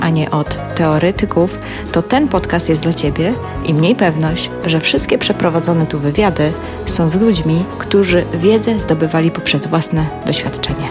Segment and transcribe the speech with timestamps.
[0.00, 1.58] a nie od teoretyków,
[1.92, 3.34] to ten podcast jest dla Ciebie
[3.64, 6.52] i mniej pewność, że wszystkie przeprowadzone tu wywiady
[6.86, 10.88] są z ludźmi, którzy wiedzę zdobywali poprzez własne doświadczenie.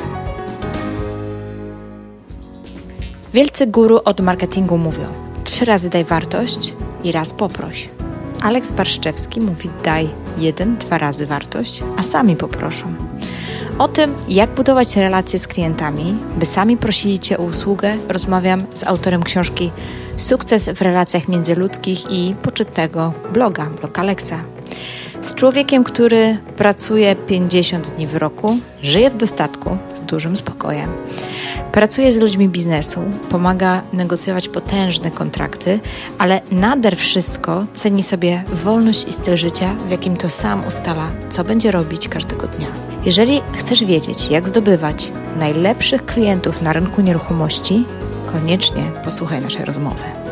[3.34, 5.06] Wielcy guru od marketingu mówią:
[5.44, 7.90] trzy razy daj wartość i raz poproś.
[8.42, 12.86] Aleks Barszczewski mówi: daj jeden, dwa razy wartość, a sami poproszą.
[13.80, 18.84] O tym, jak budować relacje z klientami, by sami prosili Cię o usługę, rozmawiam z
[18.84, 19.72] autorem książki
[20.18, 24.44] Sukces w relacjach międzyludzkich i poczytnego bloga, blog Alexa.
[25.22, 30.90] Z człowiekiem, który pracuje 50 dni w roku, żyje w dostatku, z dużym spokojem.
[31.74, 35.80] Pracuje z ludźmi biznesu, pomaga negocjować potężne kontrakty,
[36.18, 41.44] ale nader wszystko ceni sobie wolność i styl życia, w jakim to sam ustala, co
[41.44, 42.68] będzie robić każdego dnia.
[43.06, 47.86] Jeżeli chcesz wiedzieć, jak zdobywać najlepszych klientów na rynku nieruchomości,
[48.32, 50.23] koniecznie posłuchaj naszej rozmowy.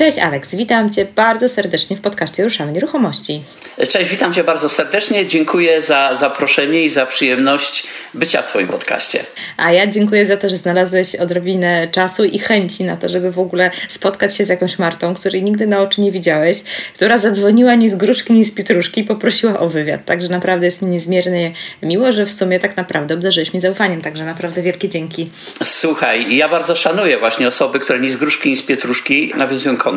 [0.00, 3.42] Cześć Aleks, witam Cię bardzo serdecznie w podcaście Ruszamy Nieruchomości.
[3.88, 5.26] Cześć, witam Cię bardzo serdecznie.
[5.26, 9.24] Dziękuję za zaproszenie i za przyjemność bycia w Twoim podcaście.
[9.56, 13.38] A ja dziękuję za to, że znalazłeś odrobinę czasu i chęci na to, żeby w
[13.38, 16.62] ogóle spotkać się z jakąś Martą, której nigdy na oczy nie widziałeś,
[16.94, 20.04] która zadzwoniła ni z gruszki, ni z pietruszki i poprosiła o wywiad.
[20.04, 24.02] Także naprawdę jest mi niezmiernie miło, że w sumie tak naprawdę obdarzyłeś mi zaufaniem.
[24.02, 25.30] Także naprawdę wielkie dzięki.
[25.64, 29.89] Słuchaj, ja bardzo szanuję właśnie osoby, które ni z gruszki, ni z pietruszki nawiązują kontakt,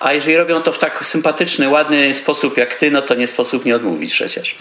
[0.00, 3.64] a jeżeli robią to w tak sympatyczny, ładny sposób jak Ty, no to nie sposób
[3.64, 4.56] nie odmówić przecież.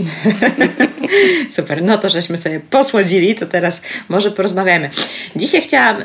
[1.55, 4.89] Super, no to żeśmy sobie posłodzili, to teraz może porozmawiamy.
[5.35, 5.97] Dzisiaj chciałam,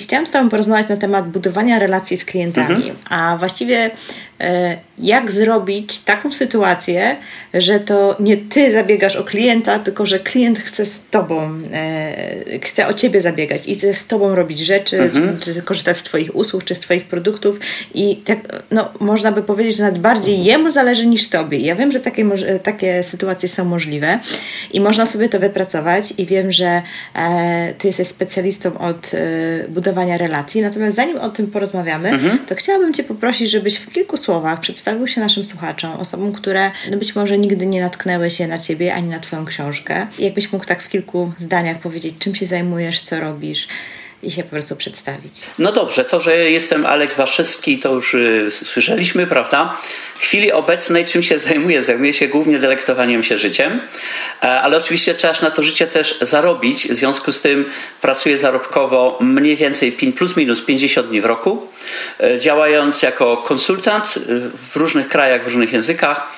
[0.00, 2.96] chciałam z Tobą porozmawiać na temat budowania relacji z klientami, mhm.
[3.08, 3.90] a właściwie
[4.98, 7.16] jak zrobić taką sytuację,
[7.54, 12.86] że to nie Ty zabiegasz o klienta, tylko że klient chce z Tobą, e, chce
[12.86, 15.38] o Ciebie zabiegać i chce z Tobą robić rzeczy, mhm.
[15.38, 17.60] czy korzystać z Twoich usług, czy z Twoich produktów
[17.94, 18.38] i tak,
[18.70, 21.58] no, można by powiedzieć, że nawet bardziej jemu zależy niż Tobie.
[21.58, 22.26] Ja wiem, że takie,
[22.62, 24.18] takie sytuacje są możliwe
[24.72, 26.82] i można sobie to wypracować i wiem, że
[27.14, 32.38] e, Ty jesteś specjalistą od e, budowania relacji, natomiast zanim o tym porozmawiamy, mhm.
[32.48, 34.29] to chciałabym Cię poprosić, żebyś w kilku słowach
[34.60, 38.94] przedstawił się naszym słuchaczom, osobom, które no być może nigdy nie natknęły się na Ciebie
[38.94, 40.06] ani na Twoją książkę.
[40.18, 43.68] Jakbyś mógł tak w kilku zdaniach powiedzieć, czym się zajmujesz, co robisz,
[44.22, 45.32] i się po prostu przedstawić.
[45.58, 49.76] No dobrze, to, że jestem Aleks Waszewski, to już y, słyszeliśmy, prawda?
[50.18, 51.82] W chwili obecnej czym się zajmuję?
[51.82, 53.80] Zajmuję się głównie delektowaniem się życiem,
[54.42, 56.88] e, ale oczywiście trzeba na to życie też zarobić.
[56.88, 57.64] W związku z tym
[58.00, 61.66] pracuję zarobkowo mniej więcej plus minus 50 dni w roku,
[62.20, 64.14] e, działając jako konsultant
[64.72, 66.28] w różnych krajach, w różnych językach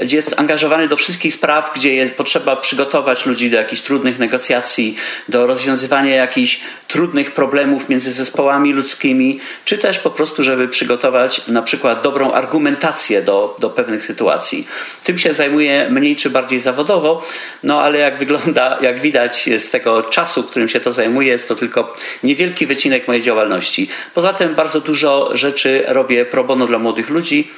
[0.00, 4.96] gdzie jest angażowany do wszystkich spraw, gdzie potrzeba przygotować ludzi do jakichś trudnych negocjacji,
[5.28, 11.62] do rozwiązywania jakichś trudnych problemów między zespołami ludzkimi, czy też po prostu, żeby przygotować na
[11.62, 14.66] przykład dobrą argumentację do, do pewnych sytuacji.
[15.04, 17.26] Tym się zajmuję mniej czy bardziej zawodowo,
[17.62, 21.56] no ale jak wygląda, jak widać z tego czasu, którym się to zajmuje, jest to
[21.56, 23.88] tylko niewielki wycinek mojej działalności.
[24.14, 27.50] Poza tym bardzo dużo rzeczy robię pro bono dla młodych ludzi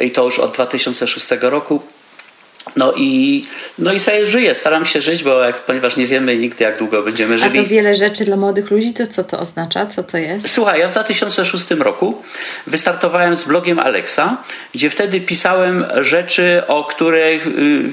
[0.00, 1.83] i to już od 2006 roku.
[2.76, 3.44] No i,
[3.78, 7.02] no i sobie żyję, staram się żyć, bo jak, ponieważ nie wiemy nigdy, jak długo
[7.02, 7.58] będziemy żyli.
[7.58, 9.86] A to wiele rzeczy dla młodych ludzi, to co to oznacza?
[9.86, 10.48] Co to jest?
[10.48, 12.22] Słuchaj, ja w 2006 roku
[12.66, 14.36] wystartowałem z blogiem Alexa,
[14.74, 17.90] gdzie wtedy pisałem rzeczy, o których y,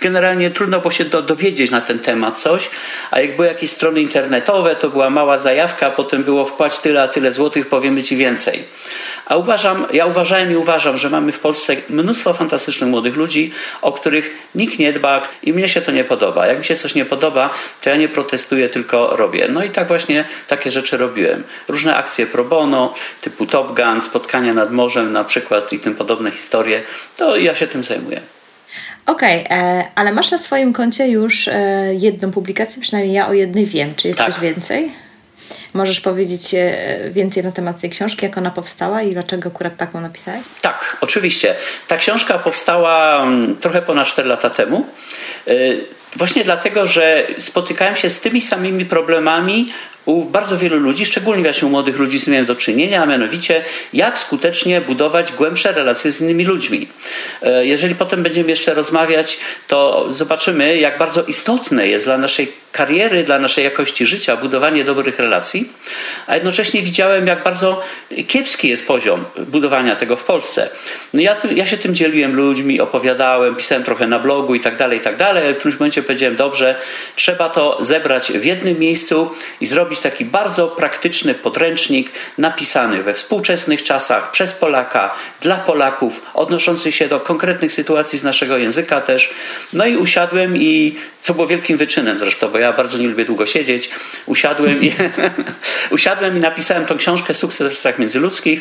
[0.00, 2.70] generalnie trudno było się do, dowiedzieć na ten temat coś,
[3.10, 7.08] a jak były jakieś strony internetowe, to była mała zajawka, potem było wpłać tyle, a
[7.08, 8.64] tyle złotych, powiemy ci więcej.
[9.26, 13.52] A uważam, ja uważałem i uważam, że mamy w Polsce mnóstwo fantastycznych młodych ludzi,
[13.82, 16.46] o których nikt nie dba i mnie się to nie podoba.
[16.46, 19.48] Jak mi się coś nie podoba, to ja nie protestuję, tylko robię.
[19.50, 21.42] No i tak właśnie takie rzeczy robiłem.
[21.68, 26.30] Różne akcje pro bono, typu Top Gun, spotkania nad morzem na przykład i tym podobne
[26.30, 26.82] historie,
[27.16, 28.33] to ja się tym zajmuję.
[29.06, 33.32] Okej, okay, e, ale masz na swoim koncie już e, jedną publikację, przynajmniej ja o
[33.32, 33.94] jednej wiem.
[33.96, 34.32] Czy jest tak.
[34.32, 34.92] coś więcej?
[35.74, 36.76] Możesz powiedzieć e,
[37.10, 40.44] więcej na temat tej książki, jak ona powstała i dlaczego akurat taką napisałeś?
[40.60, 41.54] Tak, oczywiście.
[41.88, 44.86] Ta książka powstała mm, trochę ponad 4 lata temu.
[46.16, 49.66] Właśnie dlatego, że spotykałem się z tymi samymi problemami,
[50.04, 53.06] u bardzo wielu ludzi, szczególnie właśnie u młodych ludzi z tym miałem do czynienia, a
[53.06, 56.88] mianowicie jak skutecznie budować głębsze relacje z innymi ludźmi.
[57.42, 63.24] E, jeżeli potem będziemy jeszcze rozmawiać, to zobaczymy, jak bardzo istotne jest dla naszej kariery,
[63.24, 65.68] dla naszej jakości życia, budowanie dobrych relacji,
[66.26, 67.82] a jednocześnie widziałem, jak bardzo
[68.26, 70.68] kiepski jest poziom budowania tego w Polsce.
[71.12, 74.98] No ja, ja się tym dzieliłem ludźmi, opowiadałem, pisałem trochę na blogu i tak dalej,
[74.98, 76.80] i tak dalej, ale w którymś momencie powiedziałem, dobrze,
[77.16, 79.30] trzeba to zebrać w jednym miejscu
[79.60, 86.92] i zrobić taki bardzo praktyczny podręcznik napisany we współczesnych czasach przez Polaka, dla Polaków, odnoszący
[86.92, 89.30] się do konkretnych sytuacji z naszego języka też.
[89.72, 93.46] No i usiadłem i co było wielkim wyczynem zresztą, bo ja bardzo nie lubię długo
[93.46, 93.90] siedzieć.
[94.26, 94.92] Usiadłem i,
[95.90, 98.60] usiadłem i napisałem tą książkę Sukces w relacjach międzyludzkich.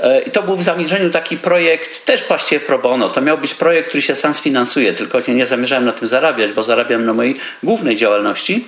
[0.00, 3.10] E, I to był w zamierzeniu taki projekt, też właściwie pro bono.
[3.10, 6.62] To miał być projekt, który się sam sfinansuje, tylko nie zamierzałem na tym zarabiać, bo
[6.62, 8.64] zarabiam na mojej głównej działalności.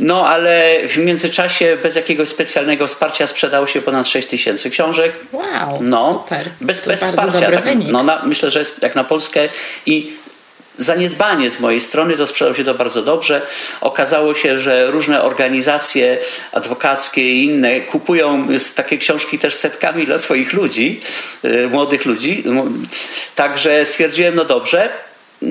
[0.00, 5.12] No ale w międzyczasie bez jakiegoś specjalnego wsparcia sprzedało się ponad 6 tysięcy książek.
[5.32, 6.46] Wow, no, super.
[6.60, 7.50] Bez, bez wsparcia.
[7.50, 9.48] Tak, no, na, myślę, że jest jak na Polskę
[9.86, 10.12] i
[10.78, 13.42] zaniedbanie z mojej strony, to sprzedało się to bardzo dobrze.
[13.80, 16.18] Okazało się, że różne organizacje
[16.52, 21.00] adwokackie i inne kupują takie książki też setkami dla swoich ludzi,
[21.44, 22.44] y, młodych ludzi.
[23.34, 24.88] Także stwierdziłem, no dobrze,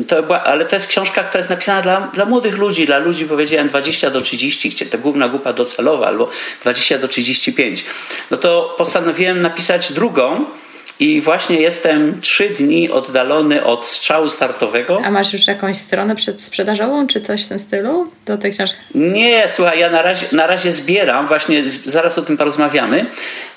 [0.07, 3.25] to była, ale to jest książka, która jest napisana dla, dla młodych ludzi, dla ludzi
[3.25, 6.29] powiedziałem 20 do 30, to główna grupa docelowa, albo
[6.61, 7.85] 20 do 35.
[8.31, 10.45] No to postanowiłem napisać drugą,
[10.99, 15.01] i właśnie jestem trzy dni oddalony od strzału startowego.
[15.05, 18.77] A masz już jakąś stronę przedsprzedażową, czy coś w tym stylu do tej książki?
[18.95, 23.05] Nie, słuchaj, ja na razie, na razie zbieram, właśnie zaraz o tym porozmawiamy,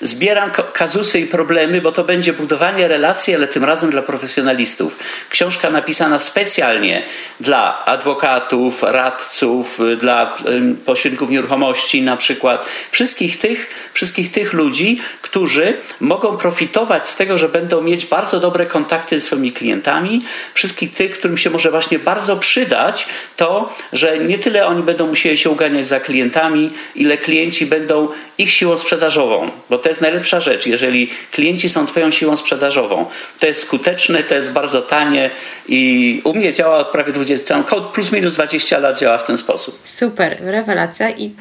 [0.01, 4.99] zbieram kazusy i problemy, bo to będzie budowanie relacji, ale tym razem dla profesjonalistów.
[5.29, 7.03] Książka napisana specjalnie
[7.39, 10.37] dla adwokatów, radców, dla
[10.85, 12.65] pośredników nieruchomości na przykład.
[12.91, 18.65] Wszystkich tych, wszystkich tych ludzi, którzy mogą profitować z tego, że będą mieć bardzo dobre
[18.65, 20.21] kontakty ze swoimi klientami,
[20.53, 25.37] wszystkich tych, którym się może właśnie bardzo przydać to, że nie tyle oni będą musieli
[25.37, 30.65] się uganiać za klientami, ile klienci będą ich siłą sprzedażową, bo to jest najlepsza rzecz.
[30.65, 33.05] Jeżeli klienci są Twoją siłą sprzedażową,
[33.39, 35.29] to jest skuteczne, to jest bardzo tanie
[35.67, 39.79] i u mnie działa od prawie 20, plus minus 20 lat działa w ten sposób.
[39.85, 41.31] Super, rewelacja i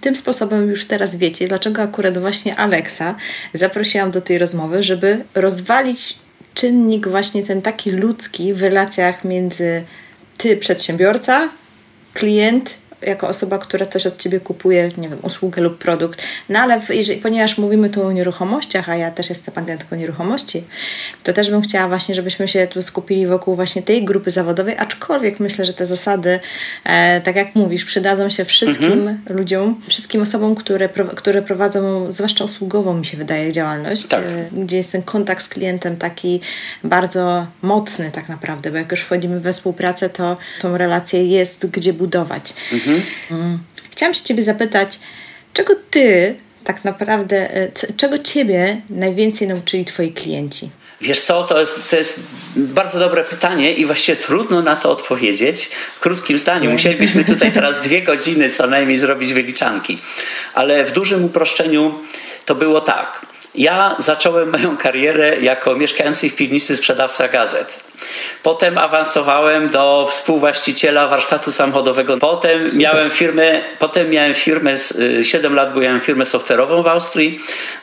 [0.00, 3.14] tym sposobem już teraz wiecie, dlaczego akurat właśnie Alexa
[3.54, 6.18] zaprosiłam do tej rozmowy, żeby rozwalić
[6.54, 9.84] czynnik właśnie ten taki ludzki w relacjach między
[10.38, 11.48] ty, przedsiębiorca,
[12.14, 16.22] klient jako osoba, która coś od Ciebie kupuje, nie wiem, usługę lub produkt.
[16.48, 20.64] No ale jeżeli, ponieważ mówimy tu o nieruchomościach, a ja też jestem agentką nieruchomości,
[21.22, 25.40] to też bym chciała właśnie, żebyśmy się tu skupili wokół właśnie tej grupy zawodowej, aczkolwiek
[25.40, 26.40] myślę, że te zasady,
[26.84, 29.18] e, tak jak mówisz, przydadzą się wszystkim mhm.
[29.28, 34.22] ludziom, wszystkim osobom, które, które prowadzą, zwłaszcza usługową mi się wydaje, działalność, tak.
[34.22, 36.40] e, gdzie jest ten kontakt z klientem taki
[36.84, 41.92] bardzo mocny tak naprawdę, bo jak już wchodzimy we współpracę, to tą relację jest gdzie
[41.92, 42.54] budować.
[42.72, 42.87] Mhm.
[42.88, 43.58] Mhm.
[43.90, 44.98] Chciałam się Ciebie zapytać,
[45.52, 50.70] czego Ty tak naprawdę, e, czego Ciebie najwięcej nauczyli Twoi klienci?
[51.00, 52.20] Wiesz co, to jest, to jest
[52.56, 56.70] bardzo dobre pytanie i właściwie trudno na to odpowiedzieć w krótkim zdaniu.
[56.70, 59.98] Musielibyśmy tutaj teraz dwie godziny co najmniej zrobić wyliczanki.
[60.54, 61.94] Ale w dużym uproszczeniu
[62.44, 63.26] to było tak.
[63.58, 67.84] Ja zacząłem moją karierę jako mieszkający w piwnicy sprzedawca gazet.
[68.42, 72.18] Potem awansowałem do współwłaściciela warsztatu samochodowego.
[72.18, 72.78] Potem Super.
[72.78, 74.74] miałem firmę, potem miałem firmę,
[75.22, 77.40] 7 y, lat byłem firmę software'ową w Austrii.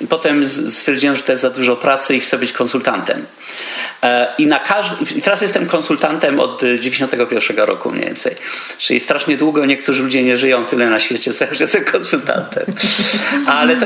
[0.10, 3.26] Potem stwierdziłem, że to jest za dużo pracy i chcę być konsultantem.
[4.04, 8.36] E, I, na każdy, I teraz jestem konsultantem od 91 roku mniej więcej.
[8.78, 12.66] Czyli strasznie długo niektórzy ludzie nie żyją tyle na świecie, co ja już jestem konsultantem.
[13.48, 13.86] Ale to,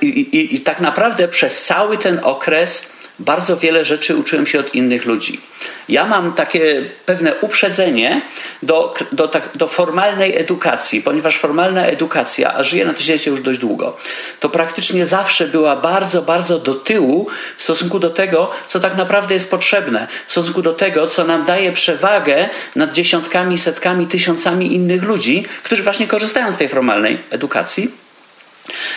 [0.00, 4.74] i, i, i tak naprawdę przez cały ten okres bardzo wiele rzeczy uczyłem się od
[4.74, 5.40] innych ludzi.
[5.88, 8.22] Ja mam takie pewne uprzedzenie
[8.62, 13.40] do, do, tak, do formalnej edukacji, ponieważ formalna edukacja, a żyję na tym świecie już
[13.40, 13.96] dość długo,
[14.40, 19.34] to praktycznie zawsze była bardzo, bardzo do tyłu w stosunku do tego, co tak naprawdę
[19.34, 25.02] jest potrzebne, w stosunku do tego, co nam daje przewagę nad dziesiątkami, setkami, tysiącami innych
[25.02, 27.99] ludzi, którzy właśnie korzystają z tej formalnej edukacji.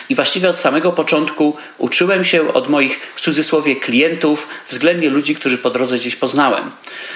[0.10, 5.58] I właściwie od samego początku uczyłem się od moich, w cudzysłowie, klientów, względnie ludzi, którzy
[5.58, 6.72] po drodze gdzieś poznałem.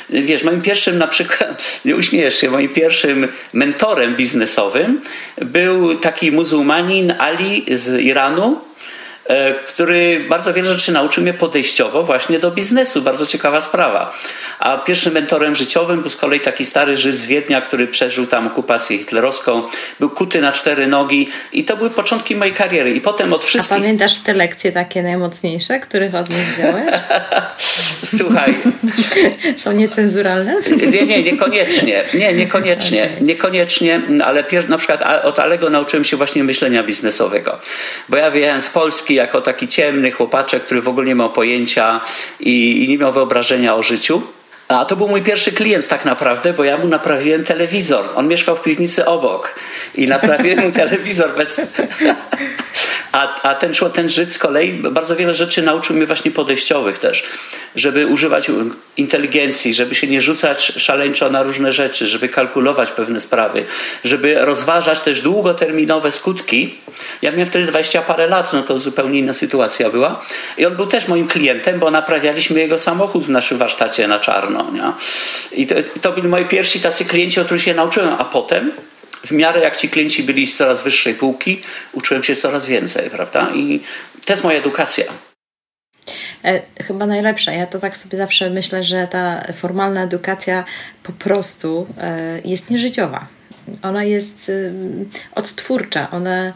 [0.09, 5.01] Wiesz, moim pierwszym, na przykład, nie uśmiejesz się, moim pierwszym mentorem biznesowym
[5.41, 8.66] był taki muzułmanin Ali z Iranu,
[9.67, 13.01] który bardzo wiele rzeczy nauczył mnie podejściowo właśnie do biznesu.
[13.01, 14.13] Bardzo ciekawa sprawa.
[14.59, 18.47] A pierwszym mentorem życiowym był z kolei taki stary Żyd z Wiednia, który przeżył tam
[18.47, 19.63] okupację hitlerowską.
[19.99, 22.91] Był kuty na cztery nogi i to były początki mojej kariery.
[22.91, 23.77] I potem od wszystkich...
[23.77, 26.93] A pamiętasz te lekcje takie najmocniejsze, których od nich wziąłeś?
[28.17, 28.57] Słuchaj.
[29.63, 30.55] Są niecenzuralne?
[30.91, 32.03] Nie, nie, niekoniecznie.
[32.13, 33.03] Nie, niekoniecznie.
[33.03, 33.21] Okay.
[33.21, 37.59] Niekoniecznie, ale na przykład od Alego nauczyłem się właśnie myślenia biznesowego.
[38.09, 42.01] Bo ja wyjechałem z Polski jako taki ciemny chłopaczek, który w ogóle nie miał pojęcia
[42.39, 44.21] i, i nie miał wyobrażenia o życiu.
[44.67, 48.05] A to był mój pierwszy klient tak naprawdę, bo ja mu naprawiłem telewizor.
[48.15, 49.55] On mieszkał w piwnicy obok
[49.95, 51.61] i naprawiłem mu telewizor bez...
[53.11, 57.23] A, a ten, ten Żyd z kolei bardzo wiele rzeczy nauczył mnie właśnie podejściowych też,
[57.75, 58.51] żeby używać
[58.97, 63.65] inteligencji, żeby się nie rzucać szaleńczo na różne rzeczy, żeby kalkulować pewne sprawy,
[64.03, 66.75] żeby rozważać też długoterminowe skutki.
[67.21, 70.21] Ja miałem wtedy 20 parę lat, no to zupełnie inna sytuacja była.
[70.57, 74.71] I on był też moim klientem, bo naprawialiśmy jego samochód w naszym warsztacie na czarno.
[74.71, 74.91] Nie?
[75.51, 78.71] I to, to byli moi pierwsi tacy klienci, o których się nauczyłem, a potem
[79.25, 81.61] w miarę jak ci klienci byli z coraz wyższej półki,
[81.93, 83.49] uczyłem się coraz więcej, prawda?
[83.55, 83.79] I
[84.25, 85.05] to jest moja edukacja.
[86.45, 87.51] E, chyba najlepsza.
[87.51, 90.63] Ja to tak sobie zawsze myślę, że ta formalna edukacja
[91.03, 93.27] po prostu e, jest nieżyciowa.
[93.81, 94.71] Ona jest e,
[95.35, 96.53] odtwórcza, ona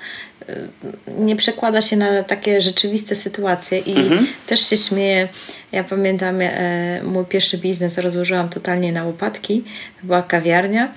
[1.18, 4.27] nie przekłada się na takie rzeczywiste sytuacje i mhm.
[4.48, 5.27] też się śmieję.
[5.72, 6.36] Ja pamiętam
[7.03, 9.63] mój pierwszy biznes rozłożyłam totalnie na łopatki.
[10.01, 10.91] To była kawiarnia.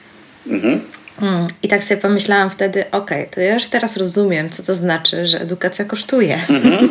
[0.47, 0.81] Mhm.
[1.21, 1.47] Hmm.
[1.63, 5.27] I tak sobie pomyślałam wtedy, okej, okay, to ja już teraz rozumiem, co to znaczy,
[5.27, 6.39] że edukacja kosztuje.
[6.49, 6.89] Mm-hmm.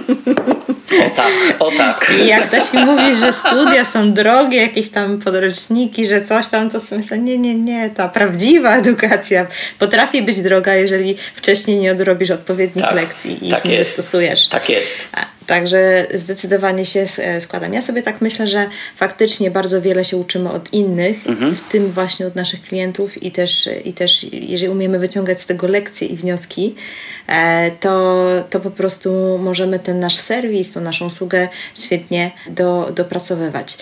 [1.02, 2.14] O tak, o tak.
[2.24, 6.70] I jak ktoś mi mówi, że studia są drogie, jakieś tam podręczniki, że coś tam,
[6.70, 9.48] to sobie myślę, nie, nie, nie, ta prawdziwa edukacja
[9.80, 13.96] potrafi być droga, jeżeli wcześniej nie odrobisz odpowiednich tak, lekcji i tak ich nie jest.
[13.96, 14.48] zastosujesz.
[14.48, 15.08] Tak jest.
[15.48, 17.74] Także zdecydowanie się e, składam.
[17.74, 21.56] Ja sobie tak myślę, że faktycznie bardzo wiele się uczymy od innych, mhm.
[21.56, 25.68] w tym właśnie od naszych klientów i też, i też jeżeli umiemy wyciągać z tego
[25.68, 26.76] lekcje i wnioski,
[27.28, 33.78] e, to, to po prostu możemy ten nasz serwis, tą naszą usługę świetnie do, dopracowywać.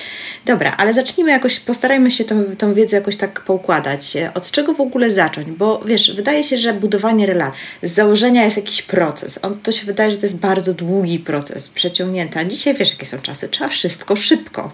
[0.45, 4.17] Dobra, ale zacznijmy jakoś, postarajmy się tą, tą wiedzę jakoś tak poukładać.
[4.33, 5.51] Od czego w ogóle zacząć?
[5.51, 9.39] Bo wiesz, wydaje się, że budowanie relacji z założenia jest jakiś proces.
[9.41, 12.39] On, to się wydaje, że to jest bardzo długi proces przeciągnięty.
[12.39, 13.49] A dzisiaj wiesz, jakie są czasy?
[13.49, 14.71] Trzeba wszystko szybko.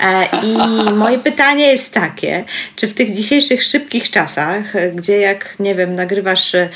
[0.00, 0.56] E, I
[1.02, 2.44] moje pytanie jest takie,
[2.76, 6.68] czy w tych dzisiejszych szybkich czasach, gdzie jak, nie wiem, nagrywasz e,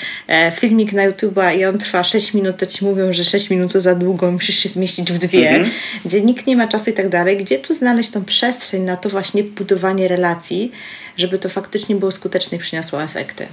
[0.57, 3.81] filmik na YouTube'a i on trwa 6 minut, to ci mówią, że 6 minut to
[3.81, 5.71] za długo, musisz się zmieścić w dwie, mhm.
[6.05, 9.09] gdzie nikt nie ma czasu i tak dalej, gdzie tu znaleźć tą przestrzeń na to
[9.09, 10.73] właśnie budowanie relacji,
[11.17, 13.47] żeby to faktycznie było skuteczne i przyniosło efekty?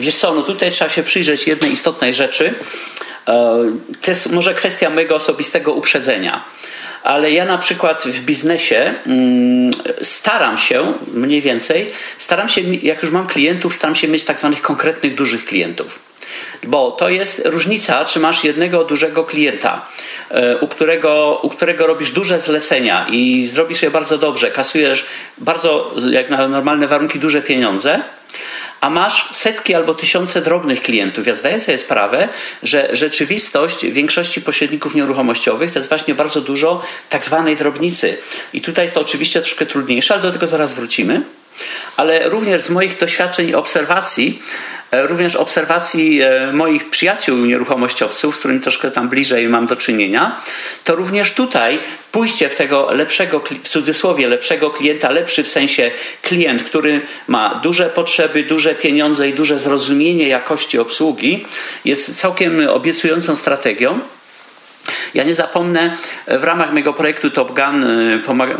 [0.00, 2.54] Wiesz co, no tutaj trzeba się przyjrzeć jednej istotnej rzeczy,
[3.28, 3.64] E,
[4.02, 6.44] to jest może kwestia mojego osobistego uprzedzenia.
[7.02, 9.70] Ale ja na przykład w biznesie mm,
[10.02, 14.62] staram się, mniej więcej, staram się, jak już mam klientów, staram się mieć tak zwanych
[14.62, 16.11] konkretnych dużych klientów.
[16.66, 19.86] Bo to jest różnica, czy masz jednego dużego klienta,
[20.30, 25.06] e, u którego, u którego robisz duże zlecenia i zrobisz je bardzo dobrze, kasujesz
[25.38, 28.02] bardzo, jak na normalne warunki, duże pieniądze,
[28.80, 31.26] a masz setki albo tysiące drobnych klientów.
[31.26, 32.28] Ja zdaję sobie sprawę,
[32.62, 38.18] że rzeczywistość większości pośredników nieruchomościowych to jest właśnie bardzo dużo tak zwanej drobnicy.
[38.52, 41.22] I tutaj jest to oczywiście troszkę trudniejsze, ale do tego zaraz wrócimy.
[41.96, 44.42] Ale również z moich doświadczeń i obserwacji
[44.92, 50.40] E, również obserwacji e, moich przyjaciół nieruchomościowców, z którymi troszkę tam bliżej mam do czynienia,
[50.84, 51.78] to również tutaj
[52.12, 55.90] pójście w tego lepszego, w cudzysłowie lepszego klienta, lepszy w sensie
[56.22, 61.46] klient, który ma duże potrzeby, duże pieniądze i duże zrozumienie jakości obsługi,
[61.84, 64.00] jest całkiem obiecującą strategią.
[65.14, 65.96] Ja nie zapomnę,
[66.26, 67.84] w ramach mojego projektu Top Gun,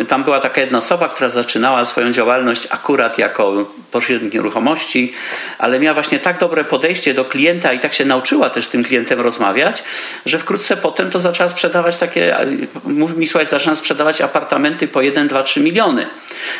[0.00, 5.12] y, tam była taka jedna osoba, która zaczynała swoją działalność akurat jako pośrednik nieruchomości,
[5.58, 8.84] ale miała właśnie tak dobre podejście do klienta i tak się nauczyła też z tym
[8.84, 9.82] klientem rozmawiać,
[10.26, 12.36] że wkrótce potem to zaczęła sprzedawać takie,
[12.84, 16.06] mówi mi słuchaj, zaczyna sprzedawać apartamenty po 1, 2, 3 miliony.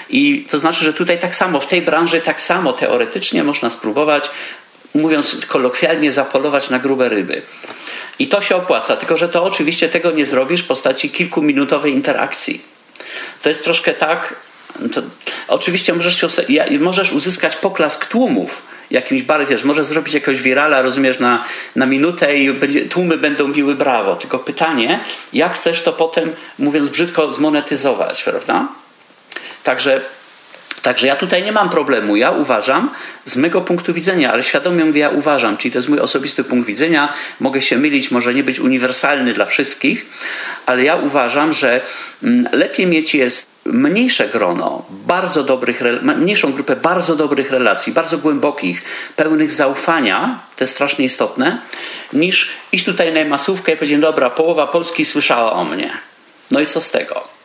[0.09, 4.31] I to znaczy, że tutaj tak samo, w tej branży tak samo teoretycznie można spróbować
[4.95, 7.43] mówiąc kolokwialnie, zapolować na grube ryby.
[8.23, 12.61] I to się opłaca, tylko że to oczywiście tego nie zrobisz w postaci kilkuminutowej interakcji.
[13.43, 14.37] To jest troszkę tak,
[14.93, 15.03] to,
[15.49, 16.27] oczywiście możesz,
[16.81, 21.45] możesz uzyskać poklask tłumów jakimś bardziej, możesz zrobić jakiegoś wirala, rozumiesz, na,
[21.77, 24.17] na minutę i będzie, tłumy będą biły brawo.
[24.17, 25.01] Tylko pytanie,
[25.33, 28.69] jak chcesz to potem, mówiąc brzydko, zmonetyzować, prawda?
[29.65, 30.01] Także
[30.83, 32.17] Także ja tutaj nie mam problemu.
[32.17, 32.91] Ja uważam,
[33.25, 36.67] z mego punktu widzenia, ale świadomie mówię, ja uważam, czyli to jest mój osobisty punkt
[36.67, 40.07] widzenia, mogę się mylić, może nie być uniwersalny dla wszystkich,
[40.67, 41.81] ale ja uważam, że
[42.23, 48.83] mm, lepiej mieć jest mniejsze grono bardzo dobrych, mniejszą grupę bardzo dobrych relacji, bardzo głębokich,
[49.17, 51.59] pełnych zaufania, to jest strasznie istotne,
[52.13, 55.91] niż iść tutaj na masówkę i powiedzieć, dobra, połowa Polski słyszała o mnie.
[56.51, 57.42] No i co z tego?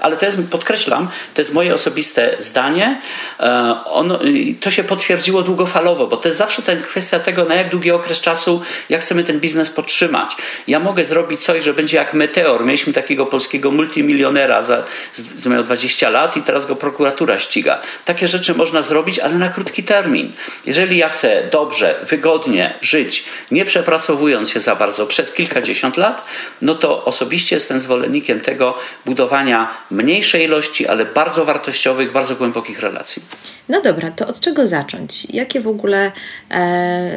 [0.00, 3.00] Ale to jest, podkreślam, to jest moje osobiste zdanie.
[3.40, 4.18] E, ono,
[4.60, 8.20] to się potwierdziło długofalowo, bo to jest zawsze ten kwestia tego, na jak długi okres
[8.20, 10.30] czasu, jak chcemy ten biznes podtrzymać.
[10.68, 12.64] Ja mogę zrobić coś, że będzie jak meteor.
[12.64, 17.80] Mieliśmy takiego polskiego multimilionera, za, z, miał 20 lat i teraz go prokuratura ściga.
[18.04, 20.32] Takie rzeczy można zrobić, ale na krótki termin.
[20.66, 26.24] Jeżeli ja chcę dobrze, wygodnie żyć, nie przepracowując się za bardzo przez kilkadziesiąt lat,
[26.62, 33.22] no to osobiście jestem zwolennikiem tego budowania mniejszej ilości, ale bardzo wartościowych, bardzo głębokich relacji.
[33.68, 35.24] No dobra, to od czego zacząć?
[35.30, 36.12] Jakie w ogóle
[36.50, 37.10] e,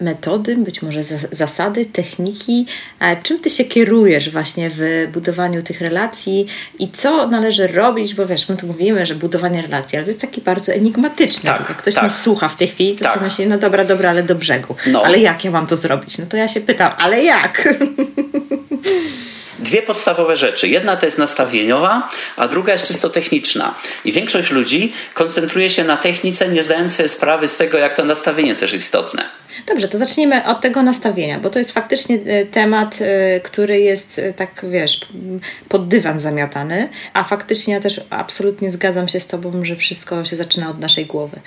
[0.00, 2.66] metody, być może zasady, techniki,
[3.00, 6.46] e, czym ty się kierujesz właśnie w budowaniu tych relacji
[6.78, 8.14] i co należy robić?
[8.14, 11.50] Bo wiesz, my tu mówimy, że budowanie relacji, ale to jest taki bardzo enigmatyczne.
[11.50, 12.04] Tak, jak ktoś tak.
[12.04, 13.14] mnie słucha w tej chwili, to tak.
[13.14, 14.74] sobie myśli, no dobra, dobra, ale do brzegu.
[14.86, 15.02] No.
[15.02, 16.18] Ale jak ja mam to zrobić?
[16.18, 17.68] No to ja się pytam, ale jak?
[19.60, 20.68] dwie podstawowe rzeczy.
[20.68, 23.74] Jedna to jest nastawieniowa, a druga jest czysto techniczna.
[24.04, 28.04] I większość ludzi koncentruje się na technice, nie zdając sobie sprawy z tego, jak to
[28.04, 29.24] nastawienie też istotne.
[29.66, 34.18] Dobrze, to zacznijmy od tego nastawienia, bo to jest faktycznie e, temat, e, który jest
[34.18, 35.00] e, tak, wiesz,
[35.68, 40.36] pod dywan zamiatany, a faktycznie ja też absolutnie zgadzam się z Tobą, że wszystko się
[40.36, 41.40] zaczyna od naszej głowy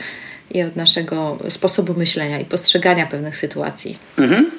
[0.51, 3.97] i od naszego sposobu myślenia i postrzegania pewnych sytuacji.
[4.17, 4.51] Mhm.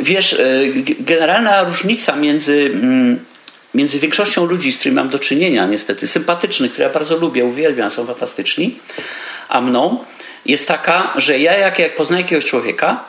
[0.00, 0.38] Wiesz, e,
[1.00, 3.24] generalna różnica między, mm,
[3.74, 7.90] między większością ludzi, z którymi mam do czynienia, niestety, sympatycznych, które ja bardzo lubię, uwielbiam,
[7.90, 8.78] są fantastyczni,
[9.48, 10.04] a mną,
[10.46, 13.04] jest taka, że ja jak, jak poznaję jakiegoś człowieka,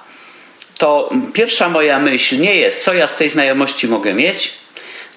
[0.77, 4.53] to pierwsza moja myśl nie jest, co ja z tej znajomości mogę mieć,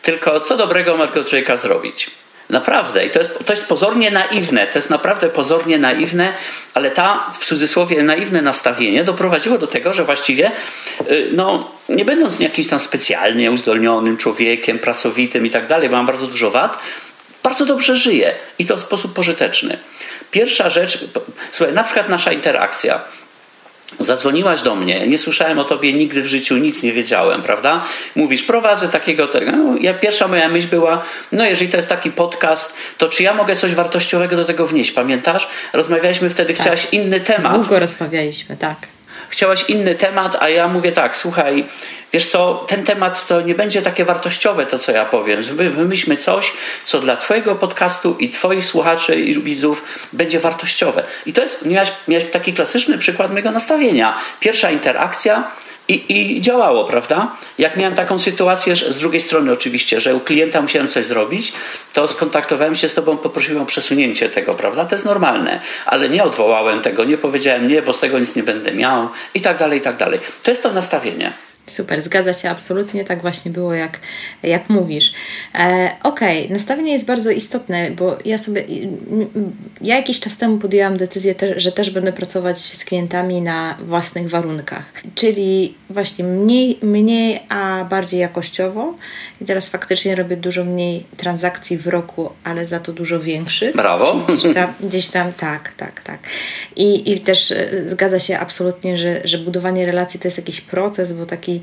[0.02, 2.10] tylko co dobrego ma tego człowieka zrobić.
[2.50, 3.06] Naprawdę.
[3.06, 4.66] I to jest, to jest pozornie naiwne.
[4.66, 6.32] To jest naprawdę pozornie naiwne,
[6.74, 10.52] ale ta w cudzysłowie naiwne nastawienie doprowadziło do tego, że właściwie,
[11.10, 16.06] y, no, nie będąc jakimś tam specjalnie uzdolnionym człowiekiem, pracowitym i tak dalej, bo mam
[16.06, 16.78] bardzo dużo wad,
[17.42, 19.78] bardzo dobrze żyję i to w sposób pożyteczny.
[20.30, 21.04] Pierwsza rzecz,
[21.50, 23.00] słuchaj, na przykład nasza interakcja.
[24.00, 27.84] Zadzwoniłaś do mnie, nie słyszałem o tobie nigdy w życiu, nic nie wiedziałem, prawda?
[28.16, 29.52] Mówisz, prowadzę takiego tego.
[29.52, 33.34] No, ja, pierwsza moja myśl była, no jeżeli to jest taki podcast, to czy ja
[33.34, 34.90] mogę coś wartościowego do tego wnieść?
[34.90, 35.48] Pamiętasz?
[35.72, 36.62] Rozmawialiśmy wtedy, tak.
[36.62, 37.60] chciałaś inny temat.
[37.60, 38.76] Długo rozmawialiśmy, tak
[39.28, 41.64] chciałaś inny temat, a ja mówię tak, słuchaj,
[42.12, 45.42] wiesz co, ten temat to nie będzie takie wartościowe, to co ja powiem.
[45.70, 46.52] Wymyślmy coś,
[46.84, 51.04] co dla Twojego podcastu i Twoich słuchaczy i widzów będzie wartościowe.
[51.26, 54.18] I to jest, miałeś, miałeś taki klasyczny przykład mojego nastawienia.
[54.40, 55.44] Pierwsza interakcja,
[55.88, 57.36] i, I, działało, prawda?
[57.58, 61.52] Jak miałem taką sytuację, że z drugiej strony oczywiście, że u klienta musiałem coś zrobić,
[61.92, 64.84] to skontaktowałem się z tobą, poprosiłem o przesunięcie tego, prawda?
[64.84, 68.42] To jest normalne, ale nie odwołałem tego, nie powiedziałem nie, bo z tego nic nie
[68.42, 70.20] będę miał i tak dalej, i tak dalej.
[70.42, 71.32] To jest to nastawienie.
[71.66, 74.00] Super, zgadza się absolutnie, tak właśnie było, jak,
[74.42, 75.12] jak mówisz.
[75.54, 76.56] E, Okej, okay.
[76.56, 78.64] nastawienie jest bardzo istotne, bo ja sobie,
[79.80, 84.30] ja jakiś czas temu podjęłam decyzję, te, że też będę pracować z klientami na własnych
[84.30, 88.94] warunkach, czyli właśnie mniej, mniej, a bardziej jakościowo.
[89.40, 93.76] I teraz faktycznie robię dużo mniej transakcji w roku, ale za to dużo większych.
[93.76, 94.14] Brawo!
[94.14, 96.18] Gdzieś tam, gdzieś tam tak, tak, tak.
[96.76, 101.12] I, I też e, zgadza się absolutnie, że, że budowanie relacji to jest jakiś proces,
[101.12, 101.53] bo taki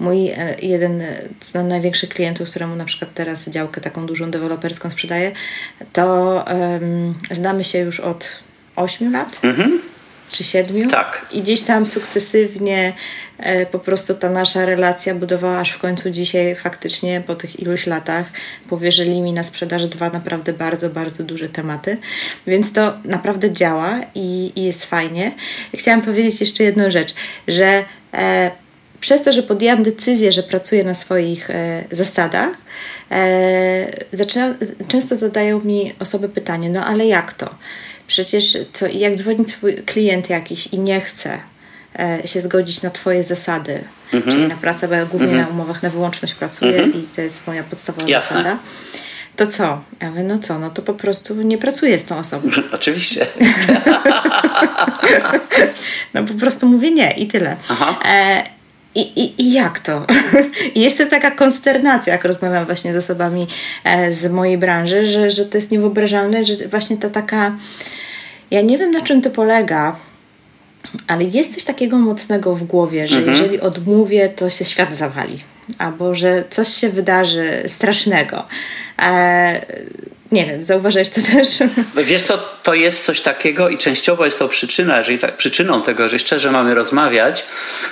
[0.00, 1.02] mój e, jeden
[1.40, 5.32] z największych klientów, któremu na przykład teraz działkę taką dużą deweloperską sprzedaję,
[5.92, 8.42] to um, znamy się już od
[8.76, 9.40] 8 lat.
[9.42, 9.80] Mhm
[10.30, 10.88] czy siedmiu.
[10.88, 11.26] Tak.
[11.32, 12.92] I gdzieś tam sukcesywnie
[13.38, 17.86] e, po prostu ta nasza relacja budowała, aż w końcu dzisiaj faktycznie po tych iluś
[17.86, 18.26] latach
[18.68, 21.96] powierzyli mi na sprzedaż dwa naprawdę bardzo, bardzo duże tematy.
[22.46, 25.32] Więc to naprawdę działa i, i jest fajnie.
[25.74, 27.14] Chciałam powiedzieć jeszcze jedną rzecz,
[27.48, 27.84] że
[28.14, 28.50] e,
[29.00, 32.50] przez to, że podjęłam decyzję, że pracuję na swoich e, zasadach,
[33.10, 33.86] e,
[34.88, 37.54] często zadają mi osoby pytanie, no ale jak to?
[38.06, 41.38] Przecież co, jak dzwoni twój klient jakiś i nie chce
[41.98, 43.80] e, się zgodzić na twoje zasady,
[44.12, 44.36] mhm.
[44.36, 45.46] czyli na pracę, bo ja głównie mhm.
[45.46, 47.04] na umowach na wyłączność pracuję mhm.
[47.04, 48.36] i to jest moja podstawowa Jasne.
[48.36, 48.58] zasada
[49.38, 49.80] to co?
[50.00, 52.48] Ja mówię, no co, no to po prostu nie pracuję z tą osobą.
[52.72, 53.26] Oczywiście.
[56.14, 57.56] no po prostu mówię nie i tyle.
[58.04, 58.44] E,
[58.98, 60.06] i, i, I jak to?
[60.74, 63.46] jest to taka konsternacja, jak rozmawiam właśnie z osobami
[63.84, 67.56] e, z mojej branży, że, że to jest niewyobrażalne, że właśnie ta taka
[68.50, 69.96] Ja nie wiem, na czym to polega,
[71.06, 73.36] ale jest coś takiego mocnego w głowie, że mhm.
[73.36, 75.38] jeżeli odmówię, to się świat zawali.
[75.78, 78.44] Albo że coś się wydarzy strasznego.
[78.98, 79.66] E,
[80.32, 81.48] nie wiem, zauważyłeś to też?
[82.10, 86.08] Wiesz co, to jest coś takiego i częściowo jest to przyczyna, jeżeli tak, przyczyną tego,
[86.08, 87.44] że szczerze mamy rozmawiać,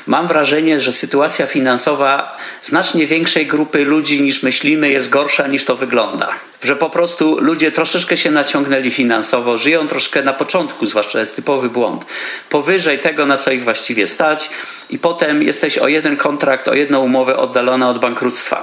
[0.06, 5.76] mam wrażenie, że sytuacja finansowa znacznie większej grupy ludzi niż myślimy jest gorsza niż to
[5.76, 6.28] wygląda.
[6.62, 11.68] Że po prostu ludzie troszeczkę się naciągnęli finansowo, żyją troszkę na początku, zwłaszcza jest typowy
[11.68, 12.06] błąd,
[12.50, 14.50] powyżej tego, na co ich właściwie stać
[14.90, 18.55] i potem jesteś o jeden kontrakt, o jedną umowę oddalona od bankructwa.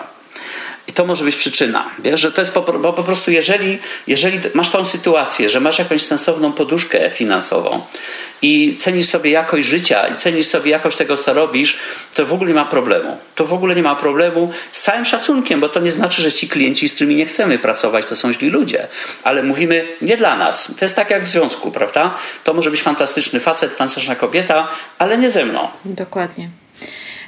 [0.94, 1.90] I to może być przyczyna.
[2.00, 5.80] Wiesz, że to jest po, bo po prostu, jeżeli, jeżeli masz tą sytuację, że masz
[5.80, 7.82] jakąś sensowną poduszkę finansową
[8.42, 11.78] i cenisz sobie jakość życia i cenisz sobie jakość tego, co robisz,
[12.14, 13.18] to w ogóle nie ma problemu.
[13.36, 16.48] To w ogóle nie ma problemu z całym szacunkiem, bo to nie znaczy, że ci
[16.48, 18.88] klienci, z którymi nie chcemy pracować, to są źli ludzie.
[19.24, 20.74] Ale mówimy nie dla nas.
[20.80, 22.16] To jest tak jak w związku, prawda?
[22.44, 24.68] To może być fantastyczny facet, fantastyczna kobieta,
[25.00, 25.68] ale nie ze mną.
[25.86, 26.63] Dokładnie.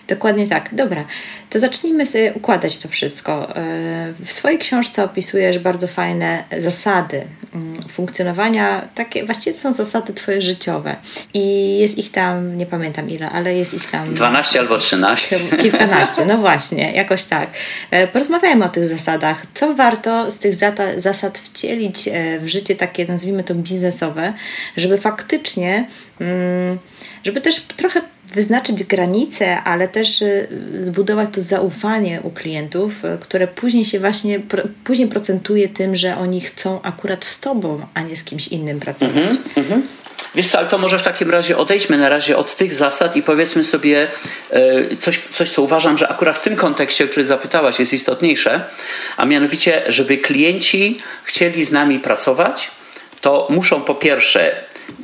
[0.08, 0.76] Dokładnie tak.
[0.76, 1.06] Dobra,
[1.50, 3.56] to zacznijmy sobie układać to wszystko.
[3.56, 7.22] E, w swojej książce opisujesz bardzo fajne zasady
[7.54, 10.96] mm, funkcjonowania, takie właściwie to są zasady twoje życiowe.
[11.34, 14.14] I jest ich tam, nie pamiętam ile, ale jest ich tam...
[14.14, 15.36] 12 albo 13.
[15.62, 17.50] Kilkanaście, no właśnie, jakoś tak.
[17.92, 19.46] E, porozmawiajmy o tych zasadach.
[19.54, 20.56] Co warto z tych
[20.98, 24.34] zasad wcielić e, w życie takie, nazwijmy to biznesowe,
[24.78, 25.88] żeby faktycznie,
[26.20, 26.80] mm,
[27.24, 28.02] żeby też trochę
[28.36, 30.48] wyznaczyć granice, ale też y,
[30.80, 34.40] zbudować to zaufanie u klientów, y, które później się właśnie,
[34.84, 39.16] później procentuje tym, że oni chcą akurat z Tobą, a nie z kimś innym pracować.
[39.16, 39.82] Mm -hmm,
[40.36, 43.24] Wiesz co, ale to może w takim razie odejdźmy na razie od tych zasad i
[43.24, 44.08] powiedzmy sobie
[44.50, 48.62] e, coś, coś, co uważam, że akurat w tym kontekście, o który zapytałaś, jest istotniejsze,
[49.18, 52.72] a mianowicie, żeby klienci chcieli z nami pracować,
[53.22, 54.56] to muszą po pierwsze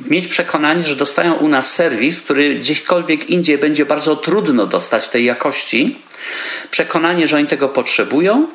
[0.06, 5.24] mieć przekonanie, że dostają u nas serwis, który gdzieśkolwiek indziej będzie bardzo trudno dostać tej
[5.24, 5.98] jakości,
[6.70, 8.46] przekonanie, że oni tego potrzebują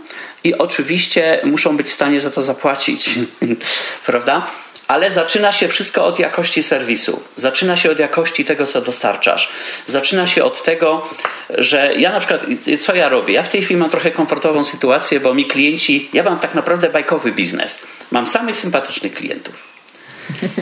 [0.43, 3.09] i oczywiście muszą być w stanie za to zapłacić,
[4.05, 4.47] prawda?
[4.87, 7.21] Ale zaczyna się wszystko od jakości serwisu.
[7.35, 9.51] Zaczyna się od jakości tego, co dostarczasz.
[9.87, 11.09] Zaczyna się od tego,
[11.49, 12.41] że ja na przykład,
[12.81, 13.33] co ja robię?
[13.33, 16.89] Ja w tej chwili mam trochę komfortową sytuację, bo mi klienci, ja mam tak naprawdę
[16.89, 17.81] bajkowy biznes.
[18.11, 19.76] Mam samych sympatycznych klientów.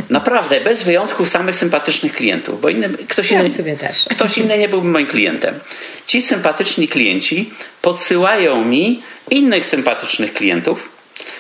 [0.09, 4.87] Naprawdę, bez wyjątku samych sympatycznych klientów, bo inny, ktoś, inny, ja ktoś inny nie byłby
[4.87, 5.59] moim klientem.
[6.07, 10.89] Ci sympatyczni klienci podsyłają mi innych sympatycznych klientów,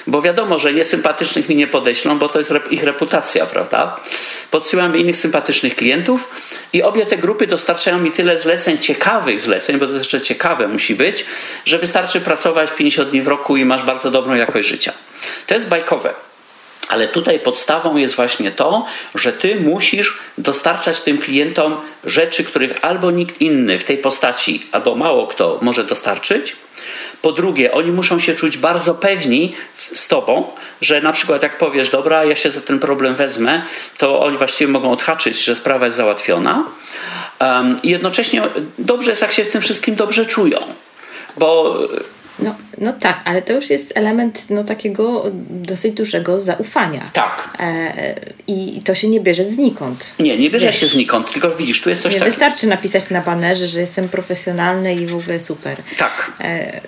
[0.07, 3.95] bo wiadomo, że niesympatycznych mi nie podeślą, bo to jest ich reputacja, prawda?
[4.51, 6.31] Podsyłam innych sympatycznych klientów
[6.73, 10.95] i obie te grupy dostarczają mi tyle zleceń, ciekawych zleceń, bo to jeszcze ciekawe musi
[10.95, 11.25] być,
[11.65, 14.93] że wystarczy pracować 50 dni w roku i masz bardzo dobrą jakość życia.
[15.47, 16.24] To jest bajkowe.
[16.89, 23.11] Ale tutaj podstawą jest właśnie to, że ty musisz dostarczać tym klientom rzeczy, których albo
[23.11, 26.55] nikt inny w tej postaci, albo mało kto może dostarczyć.
[27.21, 29.53] Po drugie, oni muszą się czuć bardzo pewni
[29.93, 30.47] z tobą,
[30.81, 33.61] że na przykład jak powiesz, dobra, ja się za ten problem wezmę,
[33.97, 36.63] to oni właściwie mogą odhaczyć, że sprawa jest załatwiona.
[37.83, 38.41] I jednocześnie
[38.79, 40.59] dobrze jest, jak się w tym wszystkim dobrze czują.
[41.37, 41.79] Bo
[42.39, 47.09] no, no tak, ale to już jest element no, takiego dosyć dużego zaufania.
[47.13, 47.49] Tak.
[47.59, 48.15] E,
[48.47, 50.05] I to się nie bierze znikąd.
[50.19, 52.31] Nie, nie bierze Wiesz, się znikąd, tylko widzisz, tu jest coś takiego.
[52.31, 55.77] Wystarczy napisać na banerze, że jestem profesjonalny i w ogóle super.
[55.97, 56.31] Tak.
[56.41, 56.81] E,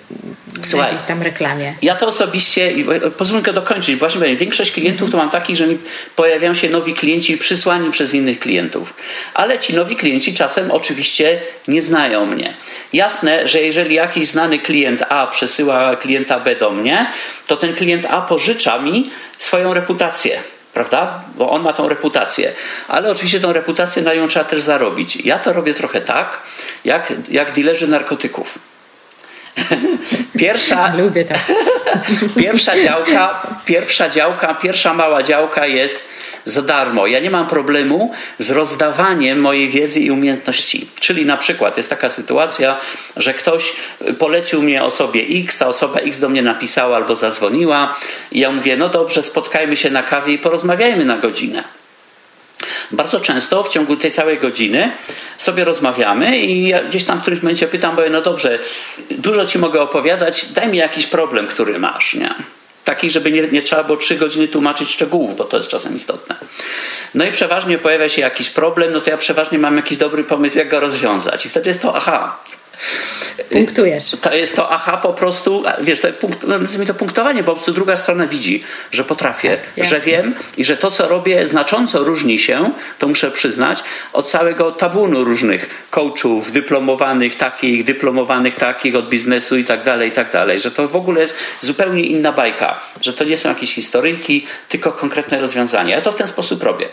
[0.62, 1.74] Słuchaj, jakiejś tam reklamie.
[1.82, 2.72] Ja to osobiście,
[3.18, 5.78] pozwól mi dokończyć, właśnie większość klientów to mam takich, że mi
[6.16, 8.94] pojawiają się nowi klienci przysłani przez innych klientów.
[9.34, 12.54] Ale ci nowi klienci czasem oczywiście nie znają mnie.
[12.92, 17.06] Jasne, że jeżeli jakiś znany klient A przesyła klienta B do mnie,
[17.46, 20.40] to ten klient A pożycza mi swoją reputację
[20.74, 21.20] prawda?
[21.34, 22.52] Bo on ma tą reputację.
[22.88, 25.16] Ale oczywiście tą reputację na nią trzeba też zarobić.
[25.16, 26.42] Ja to robię trochę tak,
[26.84, 28.58] jak, jak dilerzy narkotyków.
[30.38, 31.38] Pierwsza, Lubię tak.
[32.40, 36.08] pierwsza działka, pierwsza działka, pierwsza mała działka jest
[36.44, 37.06] za darmo.
[37.06, 40.88] Ja nie mam problemu z rozdawaniem mojej wiedzy i umiejętności.
[41.00, 42.76] Czyli na przykład jest taka sytuacja,
[43.16, 43.72] że ktoś
[44.18, 47.94] polecił mnie osobie X, ta osoba X do mnie napisała albo zadzwoniła
[48.32, 51.64] i ja mówię, no dobrze, spotkajmy się na kawie i porozmawiajmy na godzinę.
[52.90, 54.92] Bardzo często w ciągu tej całej godziny
[55.38, 58.58] sobie rozmawiamy i ja gdzieś tam w którymś momencie pytam, bo no dobrze,
[59.10, 62.34] dużo ci mogę opowiadać, daj mi jakiś problem, który masz, nie?
[62.84, 66.36] Taki, żeby nie, nie trzeba było trzy godziny tłumaczyć szczegółów, bo to jest czasem istotne.
[67.14, 70.58] No i przeważnie pojawia się jakiś problem, no to ja przeważnie mam jakiś dobry pomysł,
[70.58, 71.46] jak go rozwiązać.
[71.46, 72.38] I wtedy jest to aha.
[73.50, 74.10] Punktujesz.
[74.20, 77.96] To jest to aha po prostu, wiesz, to, punkt, nazwijmy to punktowanie, po prostu druga
[77.96, 78.62] strona widzi,
[78.92, 83.30] że potrafię, tak, że wiem i że to, co robię znacząco różni się, to muszę
[83.30, 90.08] przyznać, od całego tabunu różnych coachów, dyplomowanych takich, dyplomowanych takich od biznesu i tak dalej,
[90.08, 93.48] i tak dalej, że to w ogóle jest zupełnie inna bajka, że to nie są
[93.48, 95.96] jakieś historyjki, tylko konkretne rozwiązania.
[95.96, 96.88] Ja to w ten sposób robię.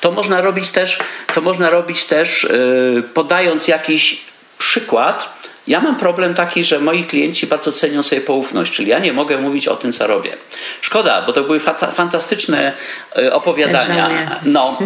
[0.00, 0.98] To można robić też,
[1.34, 2.46] to można robić też
[2.94, 8.72] yy, podając jakiś przykład, ja mam problem taki, że moi klienci bardzo cenią sobie poufność,
[8.72, 10.36] czyli ja nie mogę mówić o tym, co robię.
[10.80, 11.60] Szkoda, bo to były
[11.92, 12.72] fantastyczne
[13.16, 14.10] e, opowiadania.
[14.44, 14.78] No,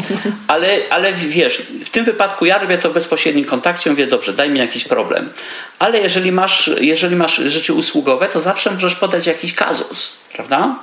[0.46, 4.50] ale, ale wiesz, w tym wypadku ja robię to w bezpośrednim kontakcie, mówię, dobrze, daj
[4.50, 5.30] mi jakiś problem.
[5.78, 10.74] Ale jeżeli masz, jeżeli masz rzeczy usługowe, to zawsze możesz podać jakiś kazus, prawda?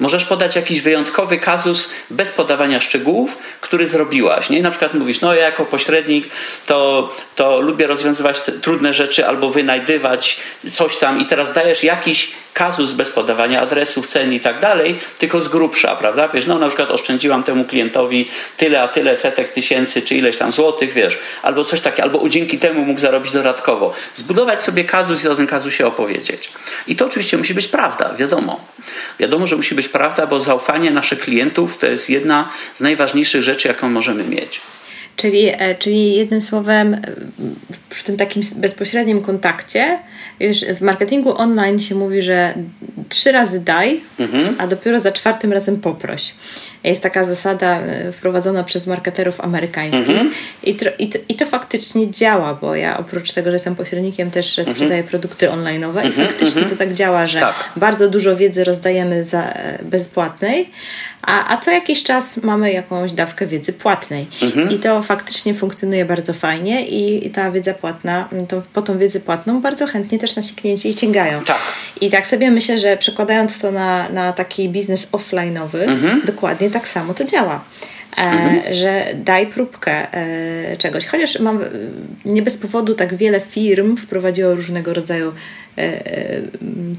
[0.00, 4.50] Możesz podać jakiś wyjątkowy kazus bez podawania szczegółów, który zrobiłaś.
[4.50, 4.62] Nie?
[4.62, 6.30] Na przykład mówisz, no ja jako pośrednik
[6.66, 10.40] to, to lubię rozwiązywać trudne rzeczy albo wynajdywać
[10.72, 15.40] coś tam i teraz dajesz jakiś kazus bez podawania adresów, cen i tak dalej, tylko
[15.40, 16.28] z grubsza, prawda?
[16.28, 20.52] Wiesz, no na przykład oszczędziłam temu klientowi tyle a tyle setek tysięcy, czy ileś tam
[20.52, 23.94] złotych, wiesz, albo coś takiego, albo dzięki temu mógł zarobić dodatkowo.
[24.14, 26.50] Zbudować sobie kazus i o tym kazusie opowiedzieć.
[26.86, 28.60] I to oczywiście musi być prawda, wiadomo.
[29.20, 33.68] Wiadomo, że musi być prawda, bo zaufanie naszych klientów to jest jedna z najważniejszych rzeczy,
[33.68, 34.60] jaką możemy mieć.
[35.16, 36.96] Czyli, e, czyli jednym słowem,
[37.90, 39.98] w tym takim bezpośrednim kontakcie,
[40.40, 42.54] wiesz, w marketingu online się mówi, że
[43.08, 44.54] trzy razy daj, mhm.
[44.58, 46.34] a dopiero za czwartym razem poproś.
[46.84, 50.30] Jest taka zasada e, wprowadzona przez marketerów amerykańskich mhm.
[50.62, 54.30] I, to, i, to, i to faktycznie działa, bo ja oprócz tego, że jestem pośrednikiem,
[54.30, 54.74] też mhm.
[54.74, 57.70] sprzedaję produkty online'owe i mhm, faktycznie to tak działa, że tak.
[57.76, 60.70] bardzo dużo wiedzy rozdajemy za e, bezpłatnej,
[61.22, 64.26] a, a co jakiś czas mamy jakąś dawkę wiedzy płatnej.
[64.70, 69.20] I to faktycznie funkcjonuje bardzo fajnie i, i ta wiedza płatna, to po tą wiedzę
[69.20, 71.44] płatną bardzo chętnie też nasi klienci sięgają.
[71.44, 71.58] Tak.
[72.00, 77.14] I tak sobie myślę, że przekładając to na, na taki biznes offline'owy, dokładnie tak samo
[77.14, 77.64] to działa.
[78.16, 78.74] E, mhm.
[78.74, 81.06] że daj próbkę e, czegoś.
[81.06, 81.60] Chociaż mam
[82.24, 85.32] nie bez powodu tak wiele firm wprowadziło różnego rodzaju
[85.78, 86.40] E, e,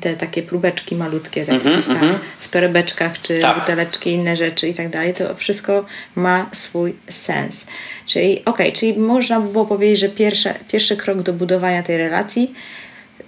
[0.01, 2.15] te takie próbeczki malutkie, tak mm -hmm, tam -hmm.
[2.39, 3.59] w torebeczkach, czy tak.
[3.59, 7.67] buteleczki, inne rzeczy i tak dalej, to wszystko ma swój sens.
[8.05, 11.97] Czyli okej, okay, czyli można by było powiedzieć, że pierwsze, pierwszy krok do budowania tej
[11.97, 12.53] relacji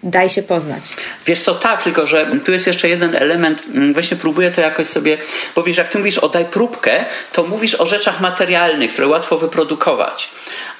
[0.05, 0.83] daj się poznać.
[1.25, 4.87] Wiesz co, tak, tylko że tu jest jeszcze jeden element, mm, właśnie próbuję to jakoś
[4.87, 5.17] sobie,
[5.55, 9.37] bo wiesz, jak ty mówisz o daj próbkę, to mówisz o rzeczach materialnych, które łatwo
[9.37, 10.29] wyprodukować.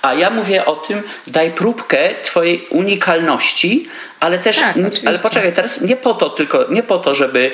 [0.02, 3.88] A ja mówię o tym, daj próbkę twojej unikalności,
[4.20, 7.52] ale też, tak, ale poczekaj, teraz nie po to tylko, nie po to, żeby,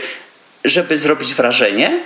[0.65, 1.99] żeby zrobić wrażenie,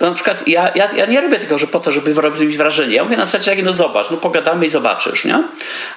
[0.00, 2.94] bo na przykład ja, ja, ja nie robię tego, że po to, żeby robić wrażenie.
[2.94, 5.42] Ja mówię na zasadzie, no zobacz, no pogadamy i zobaczysz, nie?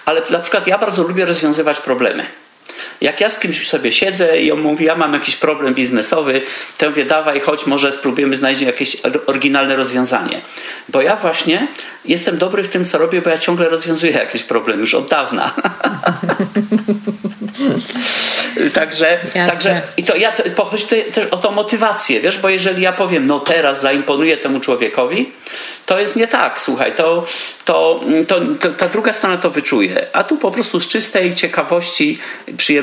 [0.06, 2.26] Ale na przykład ja bardzo lubię rozwiązywać problemy.
[3.01, 6.41] Jak ja z kimś sobie siedzę i on mówi, ja mam jakiś problem biznesowy,
[6.77, 10.41] to mówię, dawaj, chodź, może spróbujemy znaleźć jakieś oryginalne rozwiązanie.
[10.89, 11.67] Bo ja właśnie
[12.06, 15.53] jestem dobry w tym, co robię, bo ja ciągle rozwiązuję jakiś problem już od dawna.
[18.73, 23.27] także, także i to ja pochodzi też o tą motywację, wiesz, bo jeżeli ja powiem,
[23.27, 25.32] no teraz zaimponuję temu człowiekowi,
[25.86, 27.25] to jest nie tak, słuchaj, to,
[27.65, 32.19] to, to, to ta druga strona to wyczuje, a tu po prostu z czystej ciekawości,
[32.58, 32.83] przyjemności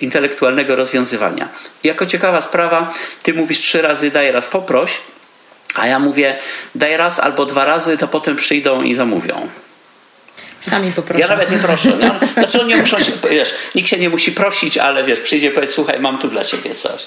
[0.00, 1.48] intelektualnego rozwiązywania.
[1.84, 5.00] Jako ciekawa sprawa, ty mówisz trzy razy, daj raz poproś,
[5.74, 6.36] a ja mówię,
[6.74, 9.48] daj raz albo dwa razy, to potem przyjdą i zamówią.
[10.60, 11.20] Sami poproszę.
[11.20, 11.92] Ja nawet nie proszę.
[12.00, 15.70] No, znaczy nie muszą się, wiesz, nikt się nie musi prosić, ale wiesz, przyjdzie powiedz,
[15.70, 17.06] słuchaj, mam tu dla ciebie coś.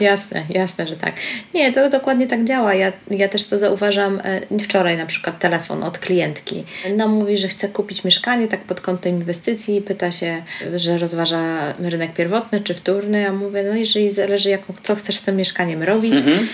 [0.00, 1.14] Jasne, jasne, że tak.
[1.54, 2.74] Nie, to dokładnie tak działa.
[2.74, 4.20] Ja, ja też to zauważam.
[4.24, 6.64] E, wczoraj na przykład telefon od klientki.
[6.96, 9.82] No mówi, że chce kupić mieszkanie tak pod kątem inwestycji.
[9.82, 10.42] Pyta się,
[10.76, 13.20] że rozważa rynek pierwotny czy wtórny.
[13.20, 16.14] Ja mówię, no jeżeli zależy jaką, co chcesz z tym mieszkaniem robić.
[16.14, 16.48] Mhm.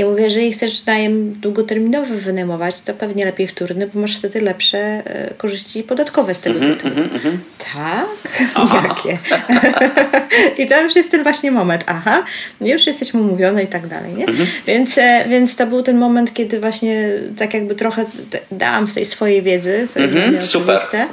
[0.00, 4.78] Ja mówię, jeżeli chcesz najem długoterminowy wynajmować, to pewnie lepiej wtórny, bo masz wtedy lepsze
[4.78, 6.94] e, korzyści podatkowe z tego mm -hmm, tytułu.
[6.94, 7.36] Mm -hmm.
[7.74, 8.08] Tak?
[8.88, 9.18] Jakie?
[10.62, 11.84] I to już jest ten właśnie moment.
[11.86, 12.24] Aha,
[12.60, 14.14] już jesteśmy umówione i tak dalej.
[14.14, 14.24] Nie?
[14.24, 14.46] Mm -hmm.
[14.66, 18.04] Więc, e, więc to był ten moment, kiedy właśnie tak jakby trochę
[18.50, 21.06] dałam z tej swojej wiedzy, co jest mm -hmm, oczywiste,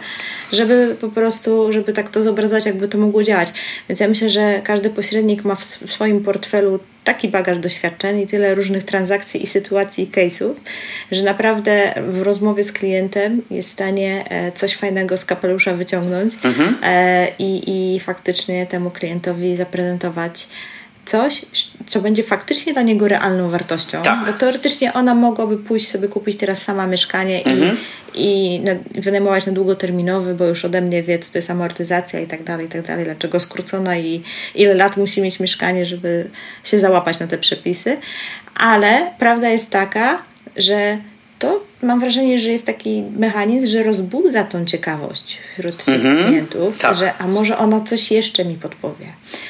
[0.53, 3.53] żeby po prostu, żeby tak to zobrazować, jakby to mogło działać.
[3.89, 8.55] Więc ja myślę, że każdy pośrednik ma w swoim portfelu taki bagaż doświadczeń i tyle
[8.55, 10.53] różnych transakcji i sytuacji i case'ów,
[11.11, 16.33] że naprawdę w rozmowie z klientem jest w stanie e, coś fajnego z kapelusza wyciągnąć
[16.43, 16.75] mhm.
[16.83, 20.47] E, i, i faktycznie temu klientowi zaprezentować
[21.07, 21.45] coś,
[21.85, 24.01] co będzie faktycznie dla niego realną wartością.
[24.01, 24.25] Tak.
[24.25, 27.77] Bo teoretycznie ona mogłaby pójść sobie kupić teraz sama mieszkanie mhm.
[28.17, 28.61] I,
[28.95, 32.43] i wynajmować na długoterminowy, bo już ode mnie wie, co to jest amortyzacja i tak
[32.43, 34.23] dalej, i tak dalej, dlaczego skrócona i
[34.55, 36.29] ile lat musi mieć mieszkanie, żeby
[36.63, 37.97] się załapać na te przepisy.
[38.55, 40.21] Ale prawda jest taka,
[40.55, 40.97] że
[41.39, 46.95] to mam wrażenie, że jest taki mechanizm, że rozbudza tą ciekawość wśród mm-hmm, klientów, tak.
[46.95, 49.05] że a może ona coś jeszcze mi podpowie,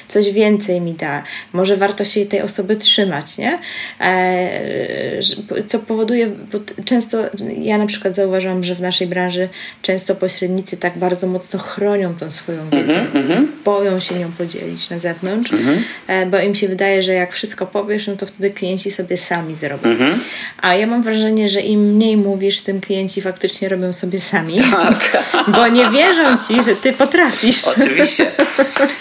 [0.08, 3.60] coś więcej mi da, może warto się tej osoby trzymać, nie?
[4.02, 5.20] E,
[5.68, 7.18] co powoduje, bo często
[7.58, 9.50] ja na przykład zauważam, że w naszej branży
[9.82, 15.00] często pośrednicy tak bardzo mocno chronią tą swoją wiedzę, mm-hmm, boją się nią podzielić na
[15.00, 15.78] zewnątrz, mm-hmm.
[16.08, 19.56] e, bo im się wydaje, że jak wszystko powiesz, no to wtedy klienci sobie sami
[19.56, 19.90] zrobią.
[19.90, 20.20] Mhm.
[20.62, 24.56] A ja mam wrażenie, że im mniej mówisz, tym klienci faktycznie robią sobie sami.
[24.72, 25.24] Tak.
[25.56, 27.64] Bo nie wierzą ci, że ty potrafisz.
[27.68, 28.32] Oczywiście.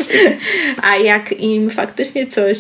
[0.83, 2.59] A jak im faktycznie coś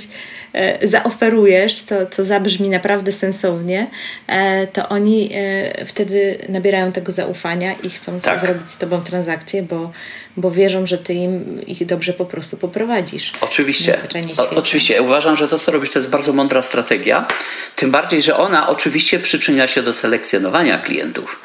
[0.83, 3.87] zaoferujesz, co, co zabrzmi naprawdę sensownie,
[4.27, 8.41] e, to oni e, wtedy nabierają tego zaufania i chcą tak.
[8.41, 9.93] zrobić z tobą transakcję, bo,
[10.37, 13.33] bo wierzą, że ty im ich dobrze po prostu poprowadzisz.
[13.41, 13.99] Oczywiście.
[14.39, 14.95] O, oczywiście.
[14.95, 17.29] Ja uważam, że to, co robisz, to jest bardzo mądra strategia.
[17.77, 21.41] Tym bardziej, że ona oczywiście przyczynia się do selekcjonowania klientów.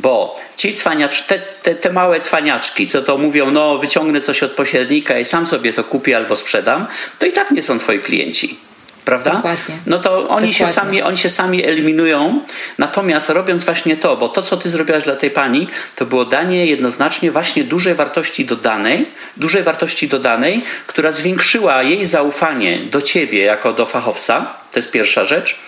[0.00, 4.52] Bo ci cwaniacz, te, te, te, małe cwaniaczki, co to mówią, no wyciągnę coś od
[4.52, 6.86] pośrednika i sam sobie to kupię albo sprzedam,
[7.18, 8.58] to i tak nie są twoi klienci
[9.04, 9.30] prawda?
[9.30, 9.74] Dokładnie.
[9.86, 12.40] No to oni się, sami, oni się sami eliminują.
[12.78, 16.66] Natomiast robiąc właśnie to, bo to, co ty zrobiłaś dla tej pani, to było danie
[16.66, 23.72] jednoznacznie właśnie dużej wartości dodanej, dużej wartości dodanej, która zwiększyła jej zaufanie do ciebie jako
[23.72, 24.54] do fachowca.
[24.72, 25.58] To jest pierwsza rzecz.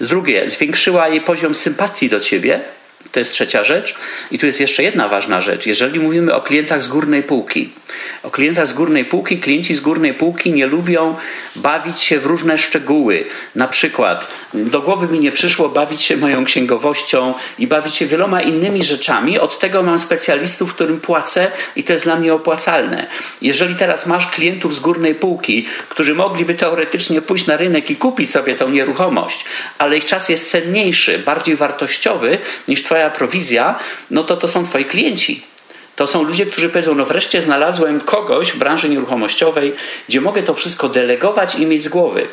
[0.00, 2.60] Z drugie, zwiększyła jej poziom sympatii do ciebie,
[3.12, 3.94] to jest trzecia rzecz.
[4.30, 5.66] I tu jest jeszcze jedna ważna rzecz.
[5.66, 7.70] Jeżeli mówimy o klientach z górnej półki,
[8.22, 11.16] o klientach z górnej półki, klienci z górnej półki nie lubią
[11.56, 13.24] bawić się w różne szczegóły.
[13.54, 18.42] Na przykład, do głowy mi nie przyszło bawić się moją księgowością i bawić się wieloma
[18.42, 19.38] innymi rzeczami.
[19.38, 23.06] Od tego mam specjalistów, którym płacę i to jest dla mnie opłacalne.
[23.42, 28.30] Jeżeli teraz masz klientów z górnej półki, którzy mogliby teoretycznie pójść na rynek i kupić
[28.30, 29.44] sobie tą nieruchomość,
[29.78, 33.78] ale ich czas jest cenniejszy, bardziej wartościowy niż Twoja twoja prowizja,
[34.10, 35.42] no to to są twoi klienci.
[35.96, 39.72] To są ludzie, którzy powiedzą, no wreszcie znalazłem kogoś w branży nieruchomościowej,
[40.08, 42.26] gdzie mogę to wszystko delegować i mieć z głowy.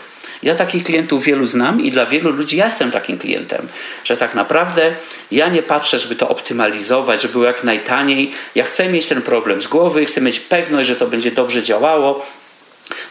[0.43, 3.67] Ja takich klientów wielu znam i dla wielu ludzi ja jestem takim klientem,
[4.03, 4.95] że tak naprawdę
[5.31, 8.31] ja nie patrzę, żeby to optymalizować, żeby było jak najtaniej.
[8.55, 12.25] Ja chcę mieć ten problem z głowy, chcę mieć pewność, że to będzie dobrze działało.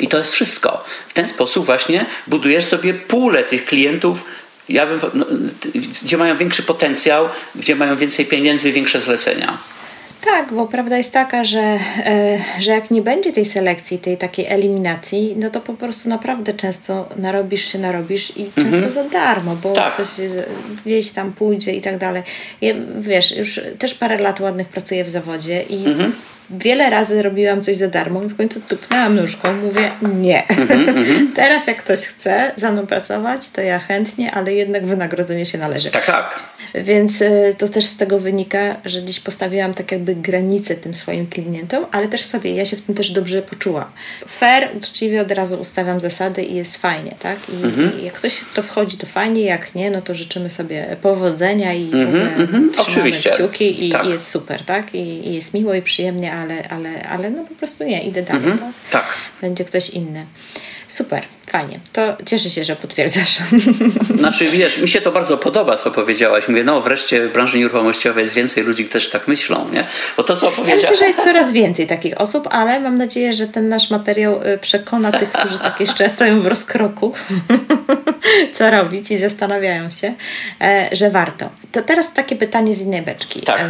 [0.01, 0.85] I to jest wszystko.
[1.09, 4.25] W ten sposób właśnie budujesz sobie pulę tych klientów,
[4.69, 5.27] ja bym, no,
[6.03, 9.59] gdzie mają większy potencjał, gdzie mają więcej pieniędzy, większe zlecenia.
[10.21, 14.47] Tak, bo prawda jest taka, że, e, że jak nie będzie tej selekcji, tej takiej
[14.47, 18.93] eliminacji, no to po prostu naprawdę często narobisz się, narobisz i często mhm.
[18.93, 19.95] za darmo, bo tak.
[19.95, 20.09] ktoś
[20.87, 22.23] gdzieś tam pójdzie i tak dalej.
[22.61, 26.13] Ja, wiesz, już też parę lat ładnych pracuję w zawodzie i mhm
[26.51, 30.49] wiele razy robiłam coś za darmo i w końcu tupnęłam nóżką, mówię nie.
[30.49, 31.27] Mm -hmm.
[31.37, 35.91] Teraz jak ktoś chce za mną pracować, to ja chętnie, ale jednak wynagrodzenie się należy.
[35.91, 36.41] Tak, tak.
[36.75, 41.27] Więc y, to też z tego wynika, że dziś postawiłam tak jakby granicę tym swoim
[41.27, 43.91] klientom, ale też sobie, ja się w tym też dobrze poczułam.
[44.29, 47.39] Fair, uczciwie od razu ustawiam zasady i jest fajnie, tak?
[47.49, 48.01] I, mm -hmm.
[48.01, 51.91] i jak ktoś to wchodzi, to fajnie, jak nie, no to życzymy sobie powodzenia i
[51.93, 53.31] mm -hmm, trzymamy Oczywiście.
[53.31, 54.07] kciuki i, tak.
[54.07, 54.95] i, jest super, tak?
[54.95, 58.51] I, I jest miło i przyjemnie, ale, ale, ale no po prostu nie, idę dalej.
[58.51, 59.03] Mhm, tak?
[59.03, 59.15] tak.
[59.41, 60.27] Będzie ktoś inny.
[60.87, 61.81] Super, fajnie.
[61.93, 63.39] To cieszę się, że potwierdzasz.
[64.19, 66.49] Znaczy, wiesz, mi się to bardzo podoba, co powiedziałaś.
[66.49, 69.85] Mówię, no wreszcie w branży nieruchomościowej jest więcej ludzi, którzy też tak myślą, nie?
[70.17, 70.83] Bo to, co powiedziałaś...
[70.83, 74.43] Ja myślę, że jest coraz więcej takich osób, ale mam nadzieję, że ten nasz materiał
[74.43, 77.13] y, przekona tych, którzy tak jeszcze stoją w rozkroku,
[78.57, 80.15] co robić i zastanawiają się,
[80.61, 81.51] e, że warto.
[81.73, 83.41] To teraz takie pytanie z innej beczki.
[83.43, 83.61] Tak.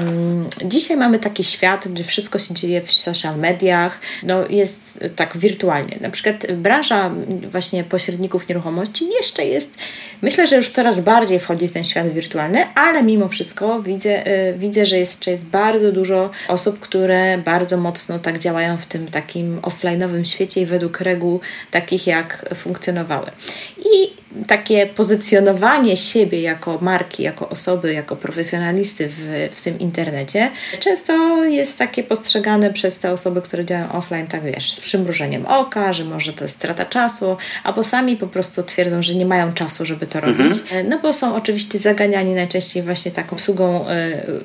[0.65, 5.99] Dzisiaj mamy taki świat, gdzie wszystko się dzieje w social mediach, no jest tak wirtualnie.
[6.01, 7.11] Na przykład branża
[7.51, 9.75] właśnie pośredników nieruchomości jeszcze jest,
[10.23, 14.55] myślę, że już coraz bardziej wchodzi w ten świat wirtualny, ale mimo wszystko widzę, y,
[14.59, 19.61] widzę że jeszcze jest bardzo dużo osób, które bardzo mocno tak działają w tym takim
[19.61, 23.31] offline'owym świecie i według reguł takich, jak funkcjonowały.
[23.79, 30.51] I takie pozycjonowanie siebie jako marki, jako osoby, jako profesjonalisty w, w tym internecie
[30.81, 35.93] często jest takie postrzegane przez te osoby, które działają offline, tak wiesz, z przymrużeniem oka,
[35.93, 39.87] że może to jest strata czasu, albo sami po prostu twierdzą, że nie mają czasu,
[39.87, 40.59] żeby to robić.
[40.59, 40.89] Mhm.
[40.89, 43.91] No bo są oczywiście zaganiani najczęściej właśnie taką obsługą y,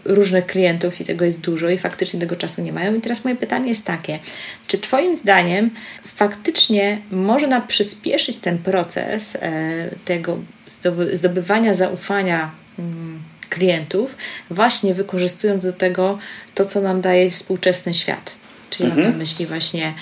[0.06, 2.96] różnych klientów i tego jest dużo i faktycznie tego czasu nie mają.
[2.96, 4.20] I teraz moje pytanie jest takie,
[4.68, 5.70] czy Twoim zdaniem
[6.16, 9.40] faktycznie można przyspieszyć ten proces y,
[10.06, 10.38] tego
[11.14, 14.16] zdobywania zaufania mm, klientów,
[14.50, 16.18] właśnie wykorzystując do tego
[16.56, 18.36] to, co nam daje współczesny świat.
[18.70, 19.04] Czyli mhm.
[19.04, 19.94] mam na myśli właśnie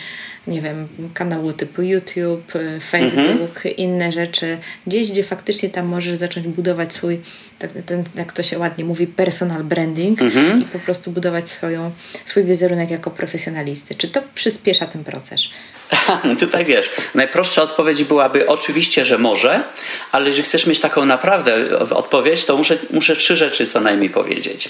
[0.49, 3.75] nie wiem, kanały typu YouTube, y, Facebook, mhm.
[3.75, 7.19] inne rzeczy, gdzieś, gdzie faktycznie tam możesz zacząć budować swój,
[7.59, 10.61] ten, ten jak to się ładnie mówi, personal branding mhm.
[10.61, 11.91] i po prostu budować swoją,
[12.25, 13.95] swój wizerunek jako profesjonalisty.
[13.95, 15.41] Czy to przyspiesza ten proces?
[16.39, 19.63] Tutaj wiesz, najprostsza odpowiedź byłaby oczywiście, że może,
[20.11, 24.69] ale jeżeli chcesz mieć taką naprawdę odpowiedź, to muszę, muszę trzy rzeczy co najmniej powiedzieć.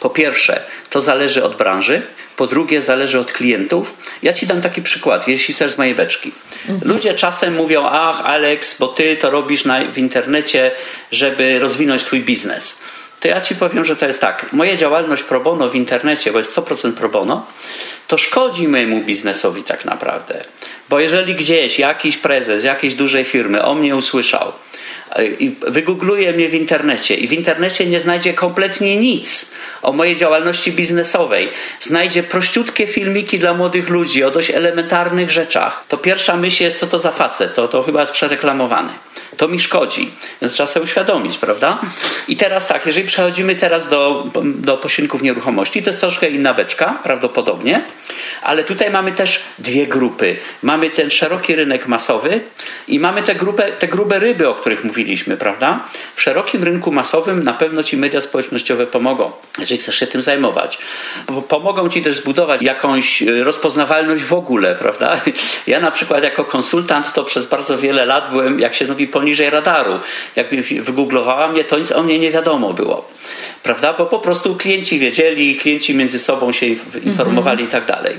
[0.00, 2.02] Po pierwsze, to zależy od branży.
[2.38, 3.94] Po drugie, zależy od klientów.
[4.22, 6.32] Ja ci dam taki przykład, jeśli chcesz z mojej beczki.
[6.82, 10.70] Ludzie czasem mówią, ach, Alex, bo ty to robisz na, w internecie,
[11.12, 12.78] żeby rozwinąć twój biznes.
[13.20, 14.52] To ja ci powiem, że to jest tak.
[14.52, 17.46] Moja działalność pro bono w internecie, bo jest 100% pro bono,
[18.06, 20.44] to szkodzi mojemu biznesowi tak naprawdę.
[20.88, 24.52] Bo jeżeli gdzieś jakiś prezes jakiejś dużej firmy o mnie usłyszał,
[25.38, 29.50] i wygoogluje mnie w internecie i w internecie nie znajdzie kompletnie nic
[29.82, 31.48] o mojej działalności biznesowej.
[31.80, 35.84] Znajdzie prościutkie filmiki dla młodych ludzi o dość elementarnych rzeczach.
[35.88, 38.90] To pierwsza myśl jest, co to za facet, to, to chyba jest przereklamowany.
[39.38, 40.10] To mi szkodzi,
[40.42, 41.78] więc trzeba sobie uświadomić, prawda?
[42.28, 46.98] I teraz tak, jeżeli przechodzimy teraz do, do pośredników nieruchomości, to jest troszkę inna beczka,
[47.02, 47.82] prawdopodobnie,
[48.42, 50.36] ale tutaj mamy też dwie grupy.
[50.62, 52.40] Mamy ten szeroki rynek masowy
[52.88, 55.80] i mamy tę grupę, te grube ryby, o których mówiliśmy, prawda?
[56.14, 60.78] W szerokim rynku masowym na pewno ci media społecznościowe pomogą, jeżeli chcesz się tym zajmować.
[61.48, 65.20] Pomogą ci też zbudować jakąś e, rozpoznawalność w ogóle, prawda?
[65.66, 69.50] Ja na przykład jako konsultant to przez bardzo wiele lat byłem, jak się mówi, poniżej
[69.50, 70.00] radaru.
[70.36, 70.48] Jak
[70.80, 73.08] wygooglowała mnie, to nic o mnie nie wiadomo było.
[73.62, 73.92] Prawda?
[73.92, 76.66] Bo po prostu klienci wiedzieli, klienci między sobą się
[77.02, 77.68] informowali -hmm.
[77.68, 78.16] i tak dalej.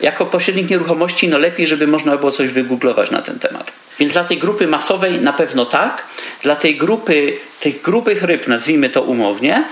[0.00, 3.72] Jako pośrednik nieruchomości, no lepiej, żeby można było coś wygooglować na ten temat.
[3.98, 6.06] Więc dla tej grupy masowej na pewno tak.
[6.42, 9.64] Dla tej grupy, tych grubych ryb, nazwijmy to umownie,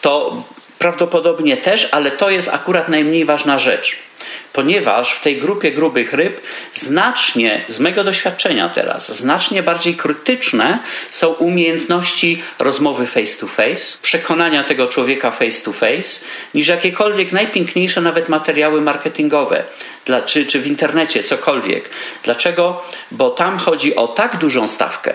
[0.00, 0.42] to
[0.78, 4.07] prawdopodobnie też, ale to jest akurat najmniej ważna rzecz
[4.58, 6.40] ponieważ w tej grupie grubych ryb
[6.72, 10.78] znacznie, z mego doświadczenia teraz, znacznie bardziej krytyczne
[11.10, 18.00] są umiejętności rozmowy face to face, przekonania tego człowieka face to face, niż jakiekolwiek najpiękniejsze
[18.00, 19.64] nawet materiały marketingowe,
[20.04, 21.90] dla, czy, czy w internecie, cokolwiek.
[22.22, 22.82] Dlaczego?
[23.10, 25.14] Bo tam chodzi o tak dużą stawkę,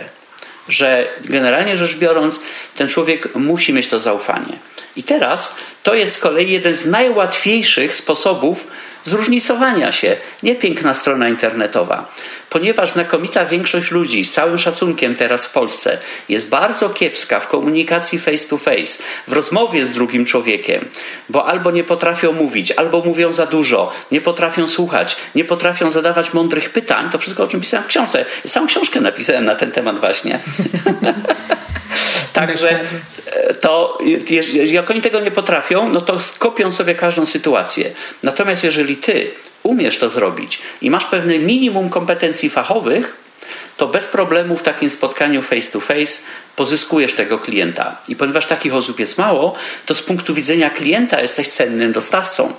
[0.70, 2.40] że generalnie rzecz biorąc,
[2.76, 4.58] ten człowiek musi mieć to zaufanie.
[4.96, 8.68] I teraz to jest z kolei jeden z najłatwiejszych sposobów
[9.04, 12.12] zróżnicowania się, nie piękna strona internetowa.
[12.54, 15.98] Ponieważ znakomita większość ludzi, z całym szacunkiem teraz w Polsce,
[16.30, 20.86] jest bardzo kiepska w komunikacji face to face, w rozmowie z drugim człowiekiem,
[21.30, 26.34] bo albo nie potrafią mówić, albo mówią za dużo, nie potrafią słuchać, nie potrafią zadawać
[26.34, 28.26] mądrych pytań, to wszystko o czym pisałem w książce.
[28.48, 30.40] Całą książkę napisałem na ten temat właśnie.
[32.34, 32.80] Także
[33.62, 33.98] to
[34.66, 37.92] jak oni tego nie potrafią, no to skopią sobie każdą sytuację.
[38.24, 39.32] Natomiast jeżeli ty
[39.64, 43.16] umiesz to zrobić i masz pewne minimum kompetencji fachowych,
[43.78, 46.22] to bez problemu w takim spotkaniu face to face
[46.56, 47.96] pozyskujesz tego klienta.
[48.08, 52.54] I ponieważ takich osób jest mało, to z punktu widzenia klienta jesteś cennym dostawcą.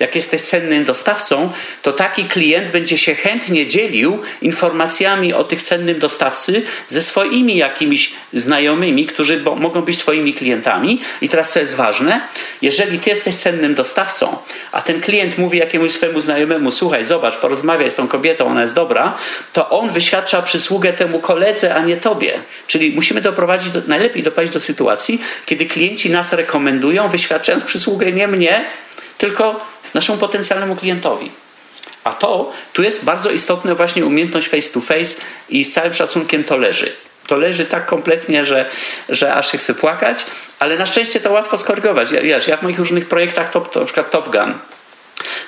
[0.00, 5.98] Jak jesteś cennym dostawcą, to taki klient będzie się chętnie dzielił informacjami o tych cennym
[5.98, 11.00] dostawcy ze swoimi jakimiś znajomymi, którzy mogą być twoimi klientami.
[11.20, 12.20] I teraz co jest ważne,
[12.62, 14.36] jeżeli ty jesteś cennym dostawcą,
[14.72, 18.74] a ten klient mówi jakiemuś swojemu znajomemu, słuchaj, zobacz, porozmawiaj z tą kobietą, ona jest
[18.74, 19.16] dobra,
[19.52, 22.38] to on wyświadcza przysługę temu koledze, a nie tobie.
[22.66, 28.12] Czyli musimy to doprowadzić do, najlepiej doprowadzić do sytuacji, kiedy klienci nas rekomendują, wyświadczając przysługę
[28.12, 28.64] nie mnie,
[29.18, 29.60] tylko
[29.94, 31.30] naszemu potencjalnemu klientowi.
[32.04, 35.16] A to, tu jest bardzo istotna właśnie umiejętność face to face
[35.48, 36.92] i z całym szacunkiem to leży.
[37.26, 38.64] To leży tak kompletnie, że,
[39.08, 40.26] że aż się chce płakać,
[40.58, 42.10] ale na szczęście to łatwo skorygować.
[42.10, 44.54] Ja, wiesz, ja w moich różnych projektach, to, to na przykład Top Gun,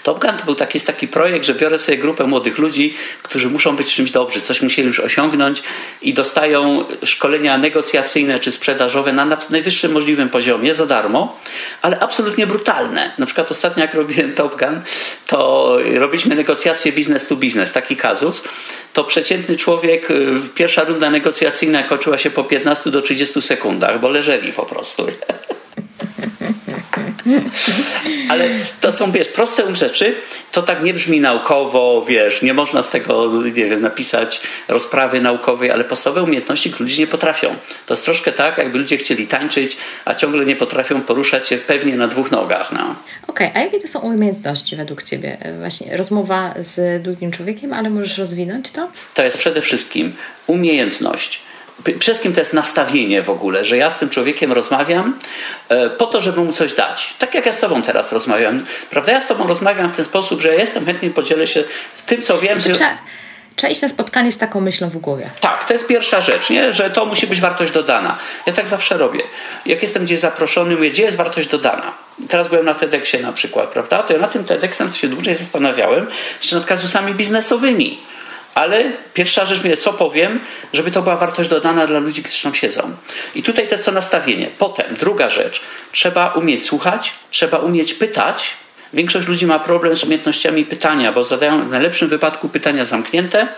[0.03, 3.49] Top Gun to był taki, jest taki projekt, że biorę sobie grupę młodych ludzi, którzy
[3.49, 5.63] muszą być czymś dobrzy, coś musieli już osiągnąć
[6.03, 11.41] i dostają szkolenia negocjacyjne czy sprzedażowe na najwyższym możliwym poziomie za darmo,
[11.83, 13.13] ale absolutnie brutalne.
[13.19, 14.81] Na przykład ostatnio jak robiłem Top Gun,
[15.27, 18.45] to robiliśmy negocjacje business to business, taki kazus.
[18.93, 24.09] To przeciętny człowiek, y, pierwsza runda negocjacyjna kończyła się po 15 do 30 sekundach, bo
[24.09, 25.07] leżeli po prostu.
[28.31, 28.49] Ale
[28.81, 30.15] to są, wiesz, proste rzeczy,
[30.53, 35.71] to tak nie brzmi naukowo, wiesz, nie można z tego, nie wiem, napisać rozprawy naukowej,
[35.71, 37.57] ale podstawowe umiejętności ludzie nie potrafią.
[37.87, 41.97] To jest troszkę tak, jakby ludzie chcieli tańczyć, a ciągle nie potrafią poruszać się pewnie
[41.97, 42.73] na dwóch nogach.
[42.73, 42.95] No.
[43.27, 45.39] Okej, okay, a jakie to są umiejętności według Ciebie?
[45.59, 48.91] Właśnie rozmowa z drugim człowiekiem, ale możesz rozwinąć to?
[49.15, 50.13] To jest przede wszystkim
[50.47, 51.41] umiejętność
[51.85, 55.19] przede wszystkim to jest nastawienie w ogóle, że ja z tym człowiekiem rozmawiam
[55.69, 57.15] e, po to, żeby mu coś dać.
[57.19, 58.65] Tak jak ja z tobą teraz rozmawiam.
[58.91, 59.13] Prawda?
[59.13, 61.65] Ja z tobą rozmawiam w ten sposób, że ja jestem chętnie podzielę się
[62.07, 62.61] tym, co wiem.
[62.61, 62.75] Że...
[62.75, 62.99] Trzeba,
[63.57, 65.31] trzeba iść na spotkanie z taką myślą w głowie.
[65.41, 66.73] Tak, to jest pierwsza rzecz, nie?
[66.73, 68.19] że to musi być wartość dodana.
[68.47, 69.21] Ja tak zawsze robię.
[69.67, 71.93] Jak jestem gdzieś zaproszony, mówię, gdzie jest wartość dodana?
[72.29, 74.03] Teraz byłem na TEDxie na przykład, prawda?
[74.03, 76.07] To ja na tym TEDxem się dłużej zastanawiałem,
[76.41, 78.01] czy nad kazusami biznesowymi
[78.55, 80.41] ale pierwsza rzecz, mnie, co powiem,
[80.73, 82.97] żeby to była wartość dodana dla ludzi, którzy tam siedzą.
[83.35, 84.49] I tutaj to jest to nastawienie.
[84.59, 85.61] Potem, druga rzecz,
[85.93, 88.51] trzeba umieć słuchać, trzeba umieć pytać.
[88.93, 93.49] Większość ludzi ma problem z umiejętnościami pytania, bo zadają w najlepszym wypadku pytania zamknięte,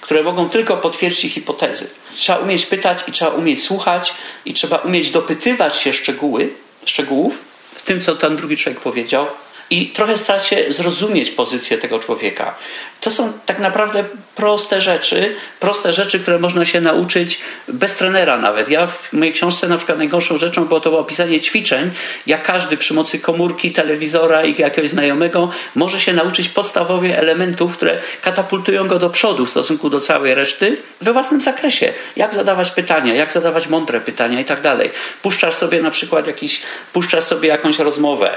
[0.00, 1.90] które mogą tylko potwierdzić hipotezy.
[2.14, 6.50] Trzeba umieć pytać i trzeba umieć słuchać i trzeba umieć dopytywać się szczegóły,
[6.84, 7.44] szczegółów
[7.74, 9.26] w tym, co ten drugi człowiek powiedział,
[9.70, 12.54] i trochę starać zrozumieć pozycję tego człowieka.
[13.00, 14.04] To są tak naprawdę
[14.34, 18.68] proste rzeczy, proste rzeczy, które można się nauczyć bez trenera nawet.
[18.68, 21.90] Ja w mojej książce na przykład najgorszą rzeczą było to opisanie ćwiczeń,
[22.26, 27.98] jak każdy przy mocy komórki, telewizora i jakiegoś znajomego może się nauczyć podstawowych elementów, które
[28.22, 31.92] katapultują go do przodu w stosunku do całej reszty we własnym zakresie.
[32.16, 34.90] Jak zadawać pytania, jak zadawać mądre pytania i tak dalej.
[35.22, 36.62] Puszczasz sobie na przykład jakiś,
[36.92, 38.36] puszczasz sobie jakąś rozmowę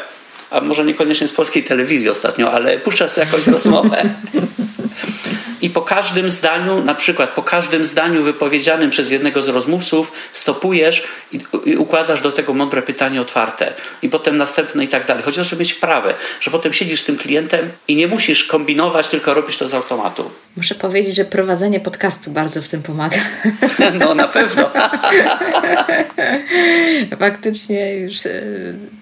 [0.51, 4.09] a może niekoniecznie z polskiej telewizji ostatnio, ale puszczasz sobie jakąś rozmowę.
[5.61, 11.03] I po każdym zdaniu, na przykład po każdym zdaniu wypowiedzianym przez jednego z rozmówców, stopujesz
[11.31, 13.73] i, i układasz do tego mądre pytanie otwarte.
[14.01, 15.23] I potem następne i tak dalej.
[15.23, 19.33] To, żeby mieć wprawę, że potem siedzisz z tym klientem i nie musisz kombinować, tylko
[19.33, 20.31] robisz to z automatu.
[20.57, 23.17] Muszę powiedzieć, że prowadzenie podcastu bardzo w tym pomaga.
[23.99, 24.69] No na pewno.
[27.19, 28.41] Faktycznie już e,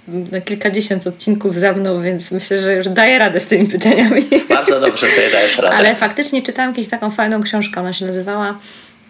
[0.08, 4.26] na kilkadziesiąt odcinków za mną, więc myślę, że już daję radę z tymi pytaniami.
[4.50, 5.76] Bardzo dobrze sobie dajesz radę.
[5.76, 8.60] Ale faktycznie czytałam kiedyś taką fajną książkę, ona się nazywała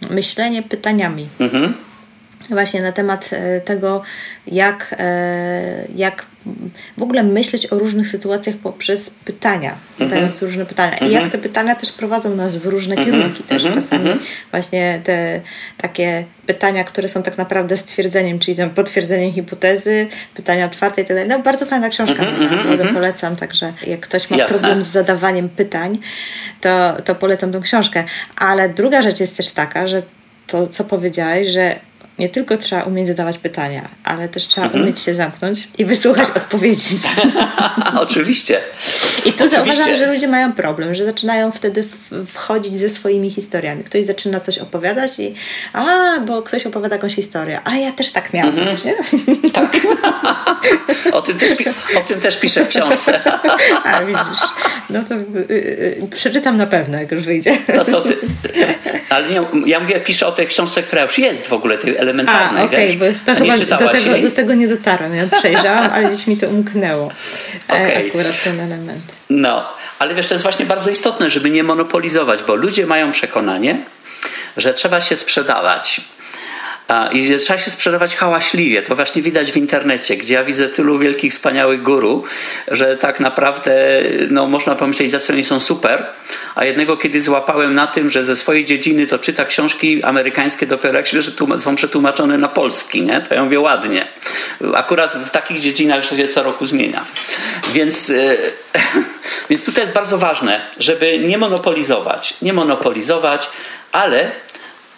[0.09, 1.29] Myślenie pytaniami.
[1.39, 1.73] Mhm.
[2.49, 4.01] Właśnie na temat e, tego,
[4.47, 6.25] jak, e, jak
[6.97, 10.45] w ogóle myśleć o różnych sytuacjach poprzez pytania, zadając mm -hmm.
[10.45, 10.97] różne pytania.
[10.97, 11.21] I mm -hmm.
[11.21, 13.11] jak te pytania też prowadzą nas w różne mm -hmm.
[13.11, 13.83] kierunki też mhm.
[13.83, 14.01] czasami.
[14.01, 14.19] Mhm.
[14.51, 15.41] Właśnie te
[15.77, 21.17] takie pytania, które są tak naprawdę stwierdzeniem, czyli tam potwierdzeniem hipotezy, pytania otwarte i tak
[21.17, 21.29] dalej.
[21.29, 24.59] No bardzo fajna książka, naprawdę polecam, także jak ktoś ma Jasne.
[24.59, 25.99] problem z zadawaniem pytań,
[26.61, 28.03] to, to polecam tą książkę.
[28.35, 30.01] Ale druga rzecz jest też taka, że
[30.47, 31.79] to, co powiedziałeś, że
[32.19, 34.83] nie tylko trzeba umieć zadawać pytania, ale też trzeba mhm.
[34.83, 36.99] umieć się zamknąć i wysłuchać odpowiedzi.
[38.01, 38.59] Oczywiście.
[39.25, 39.49] I tu Oczywiście.
[39.49, 41.83] zauważam, że ludzie mają problem, że zaczynają wtedy
[42.27, 43.83] wchodzić ze swoimi historiami.
[43.83, 45.33] Ktoś zaczyna coś opowiadać i
[45.73, 48.59] a, bo ktoś opowiada jakąś historię, a ja też tak miałam.
[48.59, 48.77] Mhm.
[49.53, 49.77] Tak.
[51.17, 51.51] o, tym też,
[51.97, 53.21] o tym też piszę w książce.
[53.83, 54.39] a widzisz.
[54.89, 55.53] No to y,
[56.03, 57.57] y, przeczytam na pewno, jak już wyjdzie.
[57.75, 58.15] To co ty?
[59.09, 62.63] Ale nie, ja mówię, piszę o tej książce, która już jest w ogóle, tej elementarnej,
[62.63, 62.97] A, okay?
[62.97, 65.15] Bo to chyba do tego, do tego nie dotarłam.
[65.15, 67.11] Ja przejrzałam, ale gdzieś mi to umknęło.
[67.69, 68.07] E, okay.
[68.07, 69.03] Akurat ten element.
[69.29, 69.67] No,
[69.99, 73.81] ale wiesz, to jest właśnie bardzo istotne, żeby nie monopolizować, bo ludzie mają przekonanie,
[74.57, 76.01] że trzeba się sprzedawać.
[77.11, 78.81] I trzeba się sprzedawać hałaśliwie.
[78.81, 82.23] To właśnie widać w internecie, gdzie ja widzę tylu wielkich, wspaniałych guru,
[82.67, 86.05] że tak naprawdę no, można pomyśleć, że oni są super.
[86.55, 90.97] A jednego kiedy złapałem na tym, że ze swojej dziedziny to czyta książki amerykańskie dopiero
[90.97, 93.01] jak się, że są przetłumaczone na polski.
[93.01, 93.21] Nie?
[93.21, 94.07] To ja mówię ładnie.
[94.75, 97.05] Akurat w takich dziedzinach że się co roku zmienia.
[97.73, 98.37] Więc, e,
[99.49, 102.33] więc tutaj jest bardzo ważne, żeby nie monopolizować.
[102.41, 103.49] Nie monopolizować,
[103.91, 104.31] ale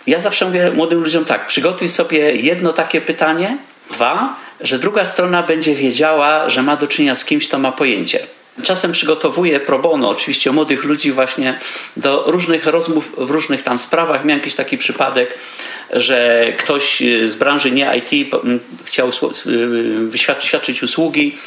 [0.07, 3.57] ja zawsze mówię młodym ludziom tak, przygotuj sobie jedno takie pytanie,
[3.91, 8.19] dwa, że druga strona będzie wiedziała, że ma do czynienia z kimś, kto ma pojęcie.
[8.63, 11.59] Czasem przygotowuję pro bono, oczywiście młodych ludzi właśnie
[11.97, 14.25] do różnych rozmów w różnych tam sprawach.
[14.25, 15.37] Miałem jakiś taki przypadek,
[15.93, 18.35] że ktoś y, z branży nie IT
[18.85, 21.37] chciał y, świadczyć usługi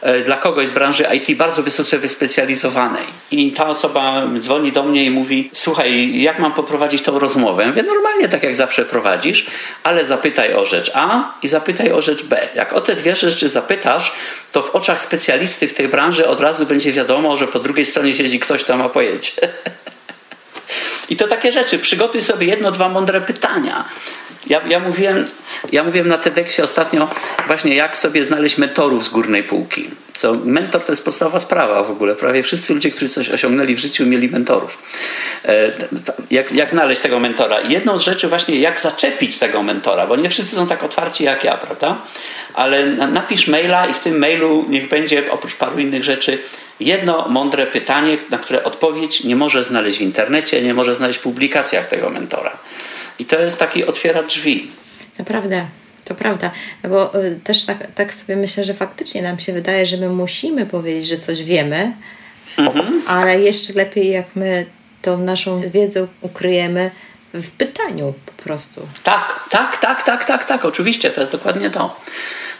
[0.00, 3.04] e, dla kogoś z branży IT bardzo wysoce wyspecjalizowanej.
[3.30, 7.62] I ta osoba dzwoni do mnie i mówi: Słuchaj, jak mam poprowadzić tą rozmowę?
[7.62, 9.46] Ja mówię, normalnie, tak jak zawsze prowadzisz,
[9.82, 12.48] ale zapytaj o rzecz A i zapytaj o rzecz B.
[12.54, 14.12] Jak o te dwie rzeczy zapytasz,
[14.52, 18.14] to w oczach specjalisty w tej branży od razu będzie wiadomo, że po drugiej stronie
[18.14, 19.48] siedzi ktoś, kto ma pojęcie.
[21.08, 21.78] I to takie rzeczy.
[21.78, 23.84] Przygotuj sobie jedno, dwa mądre pytania.
[24.46, 25.26] Ja, ja, mówiłem,
[25.72, 27.08] ja mówiłem na TEDxie ostatnio
[27.46, 29.90] właśnie jak sobie znaleźć mentorów z górnej półki.
[30.16, 32.14] Co, mentor to jest podstawowa sprawa w ogóle.
[32.14, 34.78] Prawie wszyscy ludzie, którzy coś osiągnęli w życiu, mieli mentorów.
[35.44, 35.72] E,
[36.30, 37.60] jak, jak znaleźć tego mentora?
[37.60, 41.44] Jedną z rzeczy właśnie, jak zaczepić tego mentora, bo nie wszyscy są tak otwarci jak
[41.44, 41.96] ja, prawda?
[42.54, 46.38] Ale napisz maila i w tym mailu niech będzie oprócz paru innych rzeczy
[46.80, 51.22] jedno mądre pytanie, na które odpowiedź nie może znaleźć w internecie, nie może znaleźć w
[51.22, 52.56] publikacjach tego mentora.
[53.18, 54.70] I to jest taki otwiera drzwi.
[55.18, 55.66] Naprawdę.
[56.04, 56.50] To prawda,
[56.88, 60.66] bo y, też tak, tak sobie myślę, że faktycznie nam się wydaje, że my musimy
[60.66, 61.92] powiedzieć, że coś wiemy,
[62.58, 63.02] mhm.
[63.06, 64.66] ale jeszcze lepiej, jak my
[65.02, 66.90] tą naszą wiedzę ukryjemy
[67.34, 68.88] w pytaniu po prostu.
[69.02, 72.00] Tak, tak, tak, tak, tak, tak, oczywiście, to jest dokładnie to.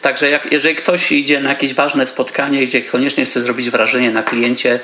[0.05, 4.23] Także jak, jeżeli ktoś idzie na jakieś ważne spotkanie, gdzie koniecznie chce zrobić wrażenie na
[4.23, 4.81] kliencie,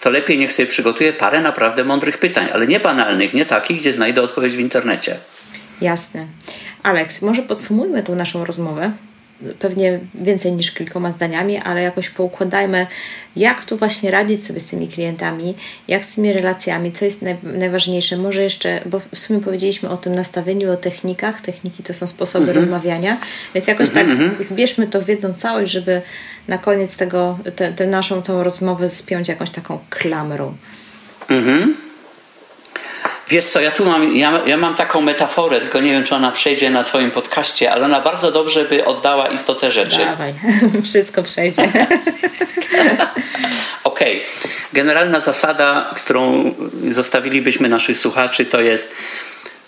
[0.00, 3.92] to lepiej niech sobie przygotuje parę naprawdę mądrych pytań, ale nie banalnych, nie takich, gdzie
[3.92, 5.16] znajdę odpowiedź w internecie.
[5.80, 6.26] Jasne.
[6.82, 8.92] Aleks, może podsumujmy tą naszą rozmowę.
[9.58, 12.86] Pewnie więcej niż kilkoma zdaniami, ale jakoś poukładajmy,
[13.36, 15.54] jak tu właśnie radzić sobie z tymi klientami,
[15.88, 18.16] jak z tymi relacjami, co jest naj, najważniejsze.
[18.16, 21.40] Może jeszcze, bo w sumie powiedzieliśmy o tym nastawieniu, o technikach.
[21.40, 22.58] Techniki to są sposoby mhm.
[22.58, 23.16] rozmawiania,
[23.54, 24.44] więc jakoś mhm, tak mhm.
[24.44, 26.02] zbierzmy to w jedną całość, żeby
[26.48, 27.38] na koniec tego,
[27.76, 30.54] tę naszą całą rozmowę spiąć jakąś taką klamrą.
[31.28, 31.89] Mhm.
[33.30, 36.32] Wiesz co, ja tu mam, ja, ja, mam taką metaforę, tylko nie wiem, czy ona
[36.32, 39.98] przejdzie na Twoim podcaście, ale ona bardzo dobrze by oddała istotę rzeczy.
[39.98, 40.34] Dawaj,
[40.90, 41.62] wszystko przejdzie.
[43.84, 44.16] Okej.
[44.16, 44.50] Okay.
[44.72, 46.54] Generalna zasada, którą
[46.88, 48.94] zostawilibyśmy naszych słuchaczy, to jest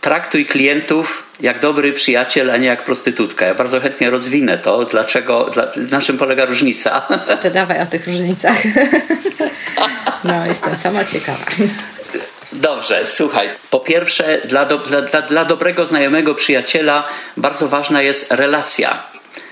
[0.01, 3.47] traktuj klientów jak dobry przyjaciel, a nie jak prostytutka.
[3.47, 7.03] Ja bardzo chętnie rozwinę to, dlaczego, dla, na czym polega różnica.
[7.43, 8.57] To dawaj o tych różnicach.
[10.25, 11.45] No, jestem sama ciekawa.
[12.53, 13.50] Dobrze, słuchaj.
[13.70, 19.03] Po pierwsze, dla, do, dla, dla, dobrego znajomego przyjaciela bardzo ważna jest relacja.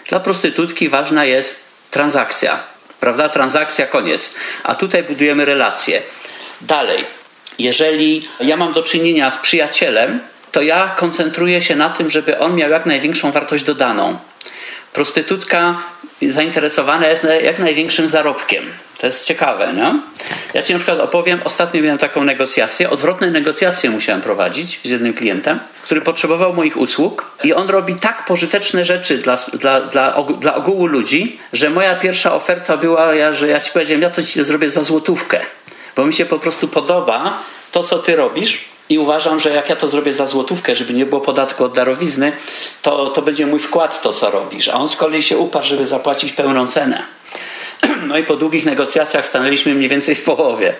[0.09, 2.59] Dla prostytutki ważna jest transakcja.
[3.01, 3.29] Prawda?
[3.29, 4.35] Transakcja, koniec.
[4.65, 6.03] A tutaj budujemy relacje.
[6.61, 7.05] Dalej,
[7.59, 10.21] jeżeli ja mam do czynienia z przyjacielem,
[10.53, 14.19] to ja koncentruję się na tym, żeby on miał jak największą wartość dodaną.
[14.93, 15.83] Prostytutka
[16.23, 18.73] zainteresowana jest jak największym zarobkiem.
[19.01, 19.95] To jest ciekawe, nie?
[20.55, 25.15] Ja Ci na przykład opowiem, ostatnio miałem taką negocjację, odwrotne negocjacje musiałem prowadzić z jednym
[25.15, 30.55] klientem, który potrzebował moich usług i on robi tak pożyteczne rzeczy dla, dla, dla, dla
[30.55, 34.71] ogółu ludzi, że moja pierwsza oferta była, że ja Ci powiedziałem, ja to Ci zrobię
[34.71, 35.41] za złotówkę,
[35.97, 37.39] bo mi się po prostu podoba
[37.73, 41.07] to, co Ty robisz, i uważam, że jak ja to zrobię za złotówkę, żeby nie
[41.07, 42.33] było podatku od darowizny,
[42.83, 44.69] to, to będzie mój wkład to, co robisz.
[44.69, 47.03] A on z kolei się uparł, żeby zapłacić pełną cenę.
[48.07, 50.75] No i po długich negocjacjach stanęliśmy mniej więcej w połowie.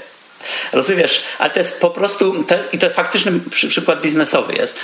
[0.73, 1.23] Rozumiesz?
[1.39, 4.81] Ale to jest po prostu, to jest, i to faktyczny przy, przykład biznesowy jest.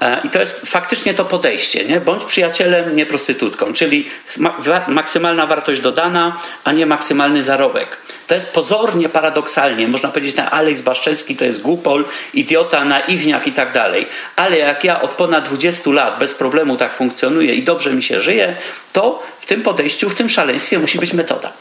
[0.00, 1.84] E, I to jest faktycznie to podejście.
[1.84, 2.00] Nie?
[2.00, 3.72] Bądź przyjacielem, nie prostytutką.
[3.72, 4.54] Czyli ma,
[4.88, 7.96] maksymalna wartość dodana, a nie maksymalny zarobek.
[8.26, 9.88] To jest pozornie, paradoksalnie.
[9.88, 14.06] Można powiedzieć, że Aleks Baszczewski to jest głupol, idiota, naiwniak i tak dalej.
[14.36, 18.20] Ale jak ja od ponad 20 lat bez problemu tak funkcjonuję i dobrze mi się
[18.20, 18.56] żyje,
[18.92, 21.52] to w tym podejściu, w tym szaleństwie musi być metoda.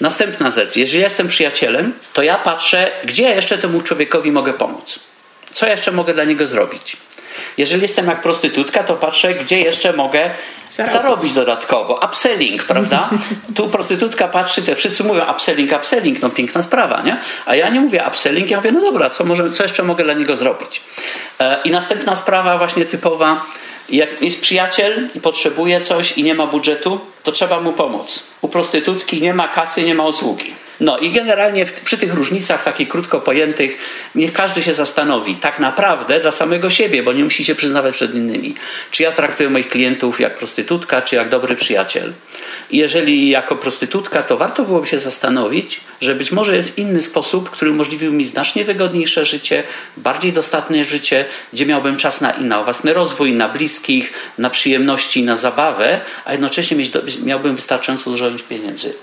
[0.00, 0.76] Następna rzecz.
[0.76, 4.98] Jeżeli jestem przyjacielem, to ja patrzę, gdzie jeszcze temu człowiekowi mogę pomóc.
[5.52, 6.96] Co jeszcze mogę dla niego zrobić?
[7.58, 10.30] Jeżeli jestem jak prostytutka, to patrzę, gdzie jeszcze mogę
[10.84, 12.00] zarobić dodatkowo.
[12.04, 13.10] Upselling, prawda?
[13.56, 17.16] Tu prostytutka patrzy, te wszyscy mówią upselling, upselling, no piękna sprawa, nie?
[17.46, 20.14] A ja nie mówię upselling, ja mówię, no dobra, co, może, co jeszcze mogę dla
[20.14, 20.82] niego zrobić?
[21.40, 23.44] E, I następna sprawa właśnie typowa,
[23.88, 28.24] jak jest przyjaciel i potrzebuje coś i nie ma budżetu, to trzeba mu pomóc.
[28.40, 30.54] U prostytutki nie ma kasy, nie ma usługi.
[30.80, 33.78] No i generalnie w, przy tych różnicach takich krótko pojętych
[34.14, 38.14] niech każdy się zastanowi tak naprawdę dla samego siebie, bo nie musi się przyznawać przed
[38.14, 38.54] innymi.
[38.90, 42.12] Czy ja traktuję moich klientów jak prostytutka, czy jak dobry przyjaciel.
[42.70, 47.70] Jeżeli jako prostytutka, to warto byłoby się zastanowić, że być może jest inny sposób, który
[47.70, 49.62] umożliwił mi znacznie wygodniejsze życie,
[49.96, 55.36] bardziej dostatnie życie, gdzie miałbym czas na, na własny rozwój, na bliskich, na przyjemności, na
[55.36, 56.76] zabawę, a jednocześnie
[57.24, 58.94] miałbym wystarczająco dużo pieniędzy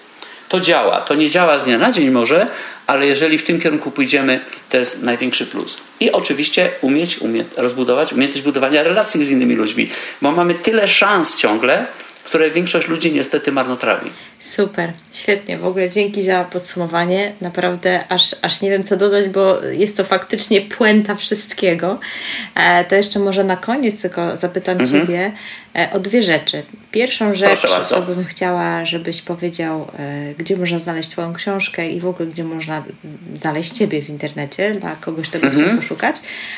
[0.54, 1.02] to działa.
[1.02, 2.48] To nie działa z dnia na dzień może,
[2.88, 4.40] ale jeżeli w tym kierunku pójdziemy,
[4.70, 5.78] to jest największy plus.
[6.00, 9.90] I oczywiście umieć, umieć rozbudować umiejętność budowania relacji z innymi ludźmi,
[10.22, 11.88] bo mamy tyle szans ciągle,
[12.24, 14.10] które większość ludzi niestety marnotrawi.
[14.40, 15.58] Super, świetnie.
[15.58, 17.34] W ogóle dzięki za podsumowanie.
[17.42, 22.00] Naprawdę aż, aż nie wiem co dodać, bo jest to faktycznie puenta wszystkiego.
[22.56, 25.02] E, to jeszcze może na koniec tylko zapytam mhm.
[25.02, 25.32] Ciebie
[25.92, 26.64] o dwie rzeczy.
[26.92, 32.06] Pierwszą rzecz, to bym chciała, żebyś powiedział, e, gdzie można znaleźć Twoją książkę i w
[32.06, 32.84] ogóle gdzie można
[33.36, 35.66] znaleźć Ciebie w internecie, dla kogoś, kto by mhm.
[35.66, 36.16] chciał poszukać.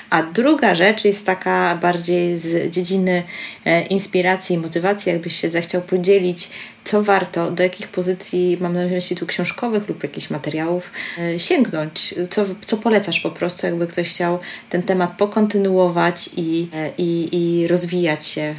[0.10, 3.24] A druga rzecz jest taka bardziej z dziedziny
[3.66, 6.50] e, inspiracji i motywacji, jakbyś się zechciał podzielić
[6.86, 12.16] co warto, do jakich pozycji, mam na myśli tu książkowych lub jakichś materiałów, e, sięgnąć?
[12.30, 17.68] Co, co polecasz po prostu, jakby ktoś chciał ten temat pokontynuować i, e, i, i
[17.68, 18.56] rozwijać się,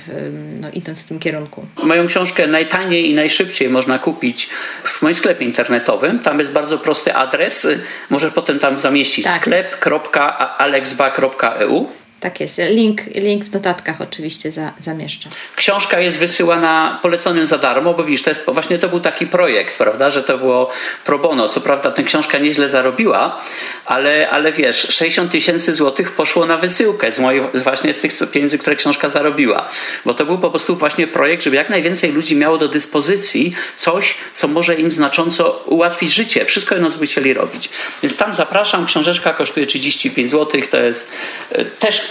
[0.61, 1.67] no, idąc w tym kierunku?
[1.83, 4.49] Moją książkę najtaniej i najszybciej można kupić
[4.85, 6.19] w moim sklepie internetowym.
[6.19, 7.69] Tam jest bardzo prosty adres.
[8.11, 9.41] Możesz potem tam zamieścić tak.
[9.41, 11.89] sklep.alexba.eu
[12.27, 12.59] tak jest.
[12.59, 15.29] Link, link w notatkach oczywiście za, zamieszczę.
[15.57, 19.79] Książka jest wysyłana poleconym za darmo, bo widzisz, to jest, właśnie to był taki projekt,
[19.79, 20.71] prawda, że to było
[21.05, 21.49] pro bono.
[21.49, 23.41] Co prawda ta książka nieźle zarobiła,
[23.85, 28.59] ale, ale wiesz, 60 tysięcy złotych poszło na wysyłkę z mojej, właśnie z tych pieniędzy,
[28.59, 29.69] które książka zarobiła.
[30.05, 34.15] Bo to był po prostu właśnie projekt, żeby jak najwięcej ludzi miało do dyspozycji coś,
[34.33, 36.45] co może im znacząco ułatwić życie.
[36.45, 37.69] Wszystko jedno, co by chcieli robić.
[38.03, 41.11] Więc tam zapraszam, książeczka kosztuje 35 zł, to jest
[41.53, 41.65] e,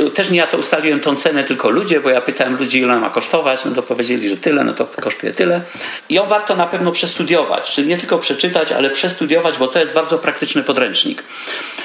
[0.10, 3.10] też, nie ja to ustaliłem tą cenę, tylko ludzie, bo ja pytałem ludzi, ile ma
[3.10, 5.62] kosztować, no to powiedzieli, że tyle, no to kosztuje tyle.
[6.10, 9.94] I ją warto na pewno przestudiować, czyli nie tylko przeczytać, ale przestudiować, bo to jest
[9.94, 11.24] bardzo praktyczny podręcznik.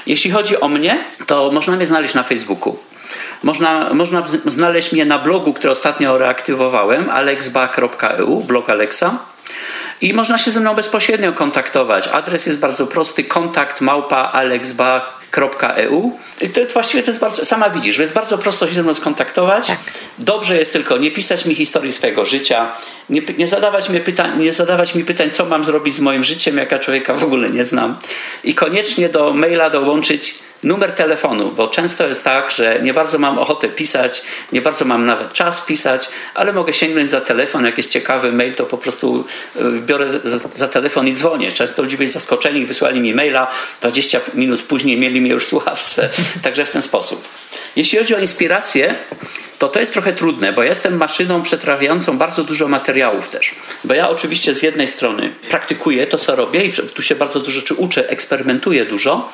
[0.06, 2.78] Jeśli chodzi o mnie, to można mnie znaleźć na Facebooku.
[3.42, 9.18] Można, można znaleźć mnie na blogu, który ostatnio reaktywowałem, alexba.eu, blog Alexa.
[10.00, 12.08] I można się ze mną bezpośrednio kontaktować.
[12.08, 15.19] Adres jest bardzo prosty: kontakt małpa alexba.eu.
[16.40, 19.66] I to właściwie to jest bardzo, sama widzisz, jest bardzo prosto się ze mną skontaktować.
[19.66, 19.78] Tak.
[20.18, 22.72] Dobrze jest tylko nie pisać mi historii swojego życia,
[23.10, 26.56] nie, nie, zadawać mi pytań, nie zadawać mi pytań, co mam zrobić z moim życiem,
[26.56, 27.96] jak ja człowieka w ogóle nie znam.
[28.44, 33.38] I koniecznie do maila dołączyć numer telefonu, bo często jest tak, że nie bardzo mam
[33.38, 37.90] ochotę pisać, nie bardzo mam nawet czas pisać, ale mogę sięgnąć za telefon, jak jest
[37.90, 39.24] ciekawy mail, to po prostu
[39.56, 41.52] e, biorę za, za telefon i dzwonię.
[41.52, 43.50] Często ludzie byli zaskoczeni, wysłali mi maila,
[43.80, 46.08] 20 minut później mieli mnie już w słuchawce.
[46.42, 47.28] Także w ten sposób.
[47.76, 48.94] Jeśli chodzi o inspirację,
[49.58, 53.54] to to jest trochę trudne, bo jestem maszyną przetrawiającą bardzo dużo materiałów też.
[53.84, 57.60] Bo ja oczywiście z jednej strony praktykuję to, co robię i tu się bardzo dużo
[57.60, 59.32] rzeczy uczę, eksperymentuję dużo,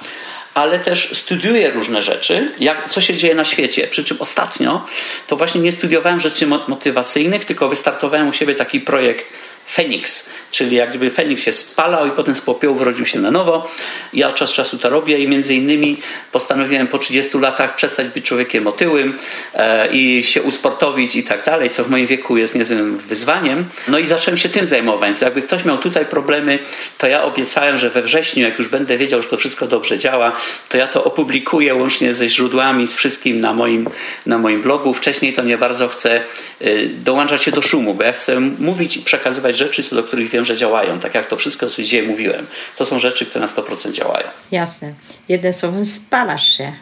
[0.57, 3.89] ale też studiuję różne rzeczy, jak, co się dzieje na świecie.
[3.89, 4.87] Przy czym ostatnio
[5.27, 9.33] to właśnie nie studiowałem rzeczy motywacyjnych, tylko wystartowałem u siebie taki projekt
[9.73, 13.71] Feniks, czyli jak gdyby Feniks się spalał i potem z popiołu wrodził się na nowo.
[14.13, 15.97] Ja od czasu to robię i między innymi
[16.33, 19.17] postanowiłem po 30 latach przestać być człowiekiem otyłym
[19.55, 23.65] e, i się usportowić i tak dalej, co w moim wieku jest niezłym wyzwaniem.
[23.89, 25.21] No i zacząłem się tym zajmować.
[25.21, 26.59] Jakby ktoś miał tutaj problemy,
[26.99, 30.33] to ja obiecałem, że we wrześniu, jak już będę wiedział, że to wszystko dobrze działa,
[30.69, 33.89] to ja to opublikuję łącznie ze źródłami, z wszystkim na moim,
[34.27, 34.95] na moim blogu.
[34.95, 36.21] Wcześniej to nie bardzo chcę
[36.61, 40.31] e, dołączać się do szumu, bo ja chcę mówić i przekazywać rzeczy, co do których
[40.31, 41.01] wiem, że działają.
[41.01, 42.47] Tak jak to wszystko, co dzisiaj mówiłem.
[42.77, 44.27] To są rzeczy, które na 100% działają.
[44.51, 44.93] Jasne.
[45.29, 46.73] Jednym słowem, spalasz się.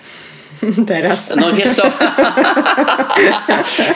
[0.88, 1.32] Teraz.
[1.36, 1.82] No wiesz co?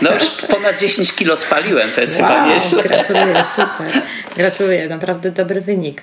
[0.02, 2.82] no już ponad 10 kilo spaliłem, to jest wow, chyba nieźle.
[2.82, 4.02] Gratuluję, super.
[4.36, 6.02] Gratuluję, naprawdę dobry wynik.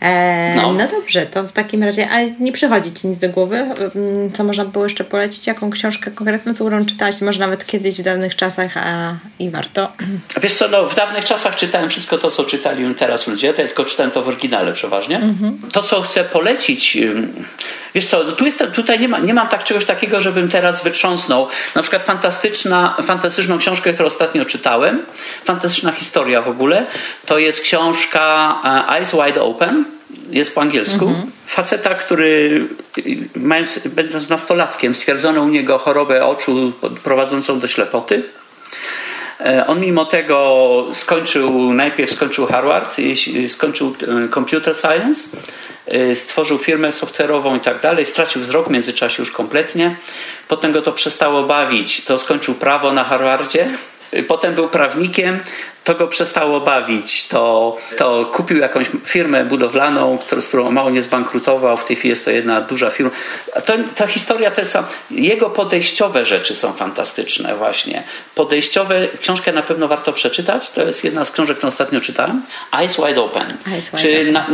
[0.00, 0.72] E, no.
[0.72, 0.88] no.
[0.88, 3.56] dobrze, to w takim razie, a nie przychodzi Ci nic do głowy?
[3.56, 5.46] Mm, co można było jeszcze polecić?
[5.46, 7.20] Jaką książkę konkretną, co którą czytałaś?
[7.20, 9.92] Może nawet kiedyś w dawnych czasach a, i warto?
[10.42, 14.12] Wiesz co, no, w dawnych czasach czytałem wszystko to, co czytali teraz ludzie, tylko czytałem
[14.12, 15.16] to w oryginale przeważnie.
[15.16, 15.58] Mhm.
[15.72, 16.98] To, co chcę polecić,
[17.94, 21.48] wiesz co, tu jest, tutaj nie, ma, nie mam tak czegoś takiego, żebym teraz wytrząsnął.
[21.74, 25.02] Na przykład fantastyczna, fantastyczną książkę, którą ostatnio czytałem,
[25.44, 26.86] fantastyczna historia w ogóle,
[27.26, 28.54] to jest książka
[28.88, 29.84] e, Eyes Wide Open
[30.30, 31.08] jest po angielsku.
[31.08, 31.30] Mhm.
[31.46, 32.68] Faceta, który
[33.36, 36.72] mając, będąc nastolatkiem, stwierdzono u niego chorobę oczu
[37.04, 38.22] prowadzącą do ślepoty.
[39.40, 42.96] E, on mimo tego skończył, najpierw skończył Harvard,
[43.48, 45.28] skończył e, Computer Science,
[46.14, 49.96] stworzył firmę software'ową i tak dalej, stracił wzrok w międzyczasie już kompletnie.
[50.48, 53.68] Potem go to przestało bawić, to skończył prawo na Harvardzie.
[54.28, 55.40] Potem był prawnikiem,
[55.84, 61.76] to go przestało bawić, to, to kupił jakąś firmę budowlaną, z którą mało nie zbankrutował,
[61.76, 63.10] w tej chwili jest to jedna duża firma.
[63.66, 68.02] To, ta historia, te są, jego podejściowe rzeczy są fantastyczne właśnie.
[68.34, 72.42] Podejściowe, książkę na pewno warto przeczytać, to jest jedna z książek, którą ostatnio czytałem.
[72.78, 73.56] Eyes Wide Open.
[73.66, 74.32] Eyes wide czy open.
[74.32, 74.46] Na,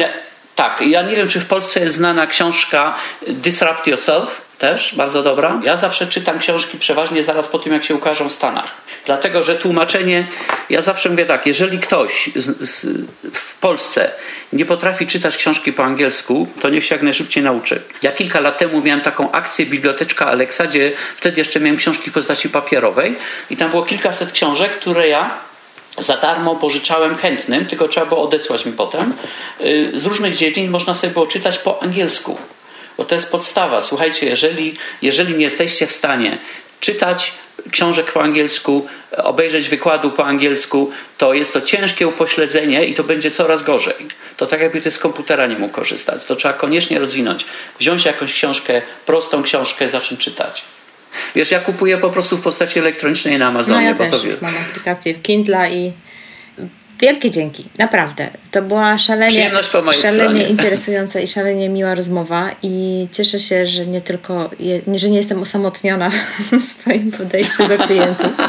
[0.55, 2.94] tak, ja nie wiem, czy w Polsce jest znana książka
[3.28, 5.61] Disrupt Yourself, też bardzo dobra.
[5.64, 8.70] Ja zawsze czytam książki przeważnie zaraz po tym, jak się ukażą w Stanach.
[9.07, 10.26] Dlatego, że tłumaczenie,
[10.70, 12.86] ja zawsze mówię tak, jeżeli ktoś z, z,
[13.32, 14.11] w Polsce
[14.52, 17.82] nie potrafi czytać książki po angielsku, to niech się jak najszybciej nauczy.
[18.02, 22.14] Ja kilka lat temu miałem taką akcję Biblioteczka Alexa, gdzie wtedy jeszcze miałem książki w
[22.14, 23.16] postaci papierowej
[23.50, 25.30] i tam było kilkaset książek, które ja
[25.99, 29.14] za darmo pożyczałem chętnym, tylko trzeba było odesłać mi potem.
[29.61, 32.38] Y, z różnych dziedzin można sobie było czytać po angielsku.
[32.97, 33.80] Bo to jest podstawa.
[33.80, 36.38] Słuchajcie, jeżeli, jeżeli nie jesteście w stanie
[36.80, 37.32] czytać
[37.70, 38.86] książek po angielsku,
[39.16, 43.95] obejrzeć wykładu po angielsku, to jest to ciężkie upośledzenie i to będzie coraz gorzej.
[44.36, 46.24] To tak jakby ty z komputera nie mógł korzystać.
[46.24, 47.45] To trzeba koniecznie rozwinąć.
[47.78, 50.62] Wziąć jakąś książkę, prostą książkę, zacząć czytać.
[51.34, 53.80] Wiesz, ja kupuję po prostu w postaci elektronicznej na Amazonie.
[53.80, 54.28] No ja bo też to...
[54.40, 55.92] mam aplikację w Kindle i
[57.01, 58.28] Wielkie dzięki, naprawdę.
[58.51, 59.51] To była szalenie,
[60.03, 65.16] szalenie interesująca i szalenie miła rozmowa i cieszę się, że nie tylko, je, że nie
[65.16, 66.11] jestem osamotniona
[66.53, 68.32] w swoim podejściu do klientów.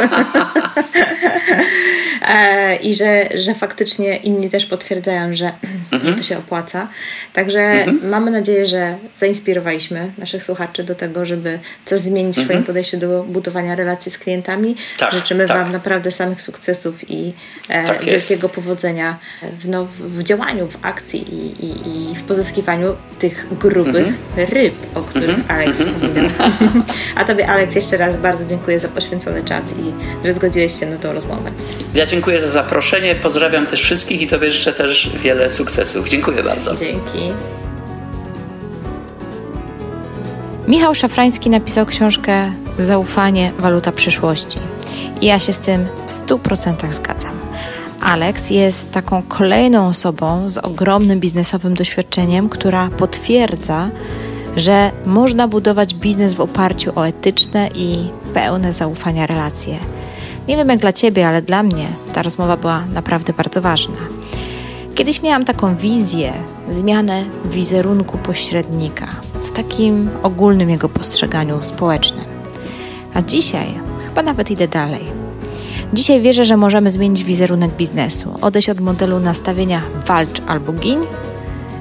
[2.28, 5.52] E, I że, że faktycznie inni też potwierdzają, że
[5.92, 6.16] mhm.
[6.16, 6.88] to się opłaca.
[7.34, 8.10] Także mhm.
[8.10, 12.64] mamy nadzieję, że zainspirowaliśmy naszych słuchaczy do tego, żeby coś zmienić w swoim mhm.
[12.66, 14.76] podejściu do budowania relacji z klientami.
[14.98, 15.58] Tak, Życzymy tak.
[15.58, 17.34] Wam naprawdę samych sukcesów i
[17.70, 19.18] e, tak wielkiego powodzenia
[19.60, 25.02] w, no, w działaniu, w akcji i, i, i w pozyskiwaniu tych grubych ryb, o
[25.02, 26.30] których mm Alex wspominał.
[27.16, 30.98] A Tobie, Alex, jeszcze raz bardzo dziękuję za poświęcony czas i że zgodziłeś się na
[30.98, 31.52] tą rozmowę.
[31.94, 36.10] Ja dziękuję za zaproszenie, pozdrawiam też wszystkich i Tobie życzę też wiele sukcesów.
[36.10, 36.76] Dziękuję bardzo.
[36.76, 37.32] Dzięki.
[40.68, 44.60] Michał Szafrański napisał książkę Zaufanie, waluta przyszłości.
[45.22, 47.35] I ja się z tym w 100% zgadzam.
[48.06, 53.90] Alex jest taką kolejną osobą z ogromnym biznesowym doświadczeniem, która potwierdza,
[54.58, 59.78] że można budować biznes w oparciu o etyczne i pełne zaufania relacje.
[60.48, 63.98] Nie wiem jak dla Ciebie, ale dla mnie ta rozmowa była naprawdę bardzo ważna.
[64.96, 66.34] Kiedyś miałam taką wizję,
[66.72, 72.26] zmianę wizerunku pośrednika w takim ogólnym jego postrzeganiu społecznym.
[73.14, 73.68] A dzisiaj
[74.08, 75.25] chyba nawet idę dalej.
[75.96, 81.00] Dzisiaj wierzę, że możemy zmienić wizerunek biznesu, odejść od modelu nastawienia walcz albo gin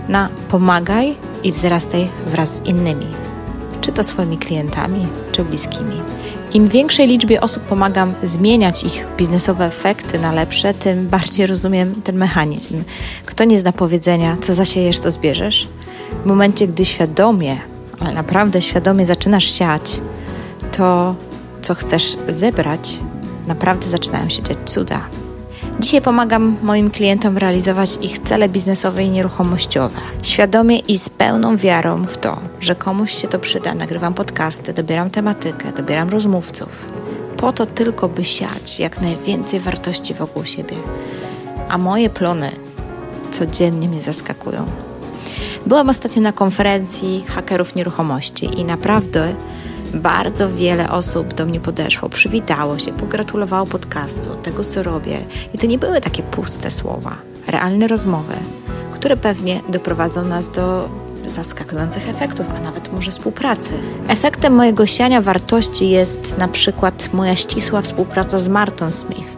[0.08, 3.06] na pomagaj i wzrastaj wraz z innymi,
[3.80, 6.00] czy to swoimi klientami, czy bliskimi.
[6.52, 12.16] Im większej liczbie osób pomagam zmieniać ich biznesowe efekty na lepsze, tym bardziej rozumiem ten
[12.16, 12.82] mechanizm.
[13.26, 15.68] Kto nie zna powiedzenia, co zasiejesz, to zbierzesz?
[16.22, 17.56] W momencie, gdy świadomie,
[18.00, 20.00] ale naprawdę świadomie zaczynasz siać,
[20.76, 21.14] to
[21.62, 22.98] co chcesz zebrać,
[23.46, 25.00] naprawdę zaczynają się dziać cuda.
[25.80, 30.00] Dzisiaj pomagam moim klientom realizować ich cele biznesowe i nieruchomościowe.
[30.22, 35.10] Świadomie i z pełną wiarą w to, że komuś się to przyda, nagrywam podcasty, dobieram
[35.10, 36.68] tematykę, dobieram rozmówców.
[37.36, 40.76] Po to tylko, by siać jak najwięcej wartości wokół siebie.
[41.68, 42.50] A moje plony
[43.32, 44.66] codziennie mnie zaskakują.
[45.66, 49.34] Byłam ostatnio na konferencji hakerów nieruchomości i naprawdę
[49.94, 55.18] bardzo wiele osób do mnie podeszło, przywitało się, pogratulowało podcastu, tego co robię.
[55.54, 57.16] I to nie były takie puste słowa,
[57.46, 58.34] realne rozmowy,
[58.94, 60.88] które pewnie doprowadzą nas do
[61.32, 63.70] zaskakujących efektów, a nawet może współpracy.
[64.08, 69.36] Efektem mojego siania wartości jest na przykład moja ścisła współpraca z Martą Smith.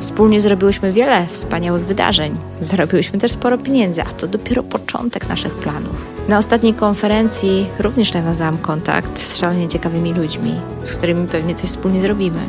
[0.00, 2.36] Wspólnie zrobiłyśmy wiele wspaniałych wydarzeń.
[2.60, 6.13] Zarobiłyśmy też sporo pieniędzy, a to dopiero początek naszych planów.
[6.28, 10.54] Na ostatniej konferencji również nawiązałam kontakt z szalenie ciekawymi ludźmi,
[10.84, 12.40] z którymi pewnie coś wspólnie zrobimy.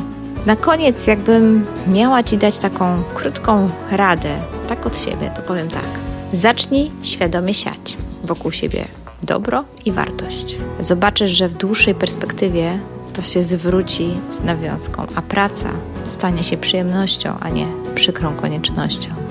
[0.46, 4.36] Na koniec, jakbym miała Ci dać taką krótką radę,
[4.68, 5.88] tak od siebie, to powiem tak.
[6.32, 8.84] Zacznij świadomie siać wokół siebie
[9.22, 10.56] dobro i wartość.
[10.80, 12.78] Zobaczysz, że w dłuższej perspektywie
[13.14, 15.68] to się zwróci z nawiązką, a praca
[16.08, 19.25] stanie się przyjemnością, a nie przykrą koniecznością.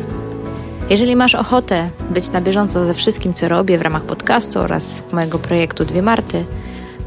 [0.89, 5.39] Jeżeli masz ochotę być na bieżąco ze wszystkim, co robię w ramach podcastu oraz mojego
[5.39, 6.45] projektu Dwie Marty,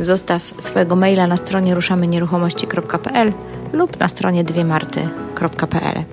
[0.00, 3.32] zostaw swojego maila na stronie ruszamynieruchomości.pl
[3.72, 6.04] lub na stronie dwiemarty.pl.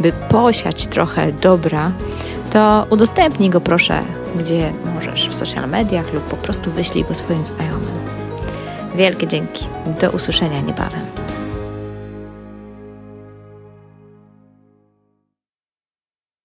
[0.00, 1.92] by posiać trochę dobra,
[2.50, 4.00] to udostępnij go proszę,
[4.36, 7.98] gdzie możesz, w social mediach lub po prostu wyślij go swoim znajomym.
[8.94, 9.66] Wielkie dzięki.
[10.00, 11.27] Do usłyszenia niebawem.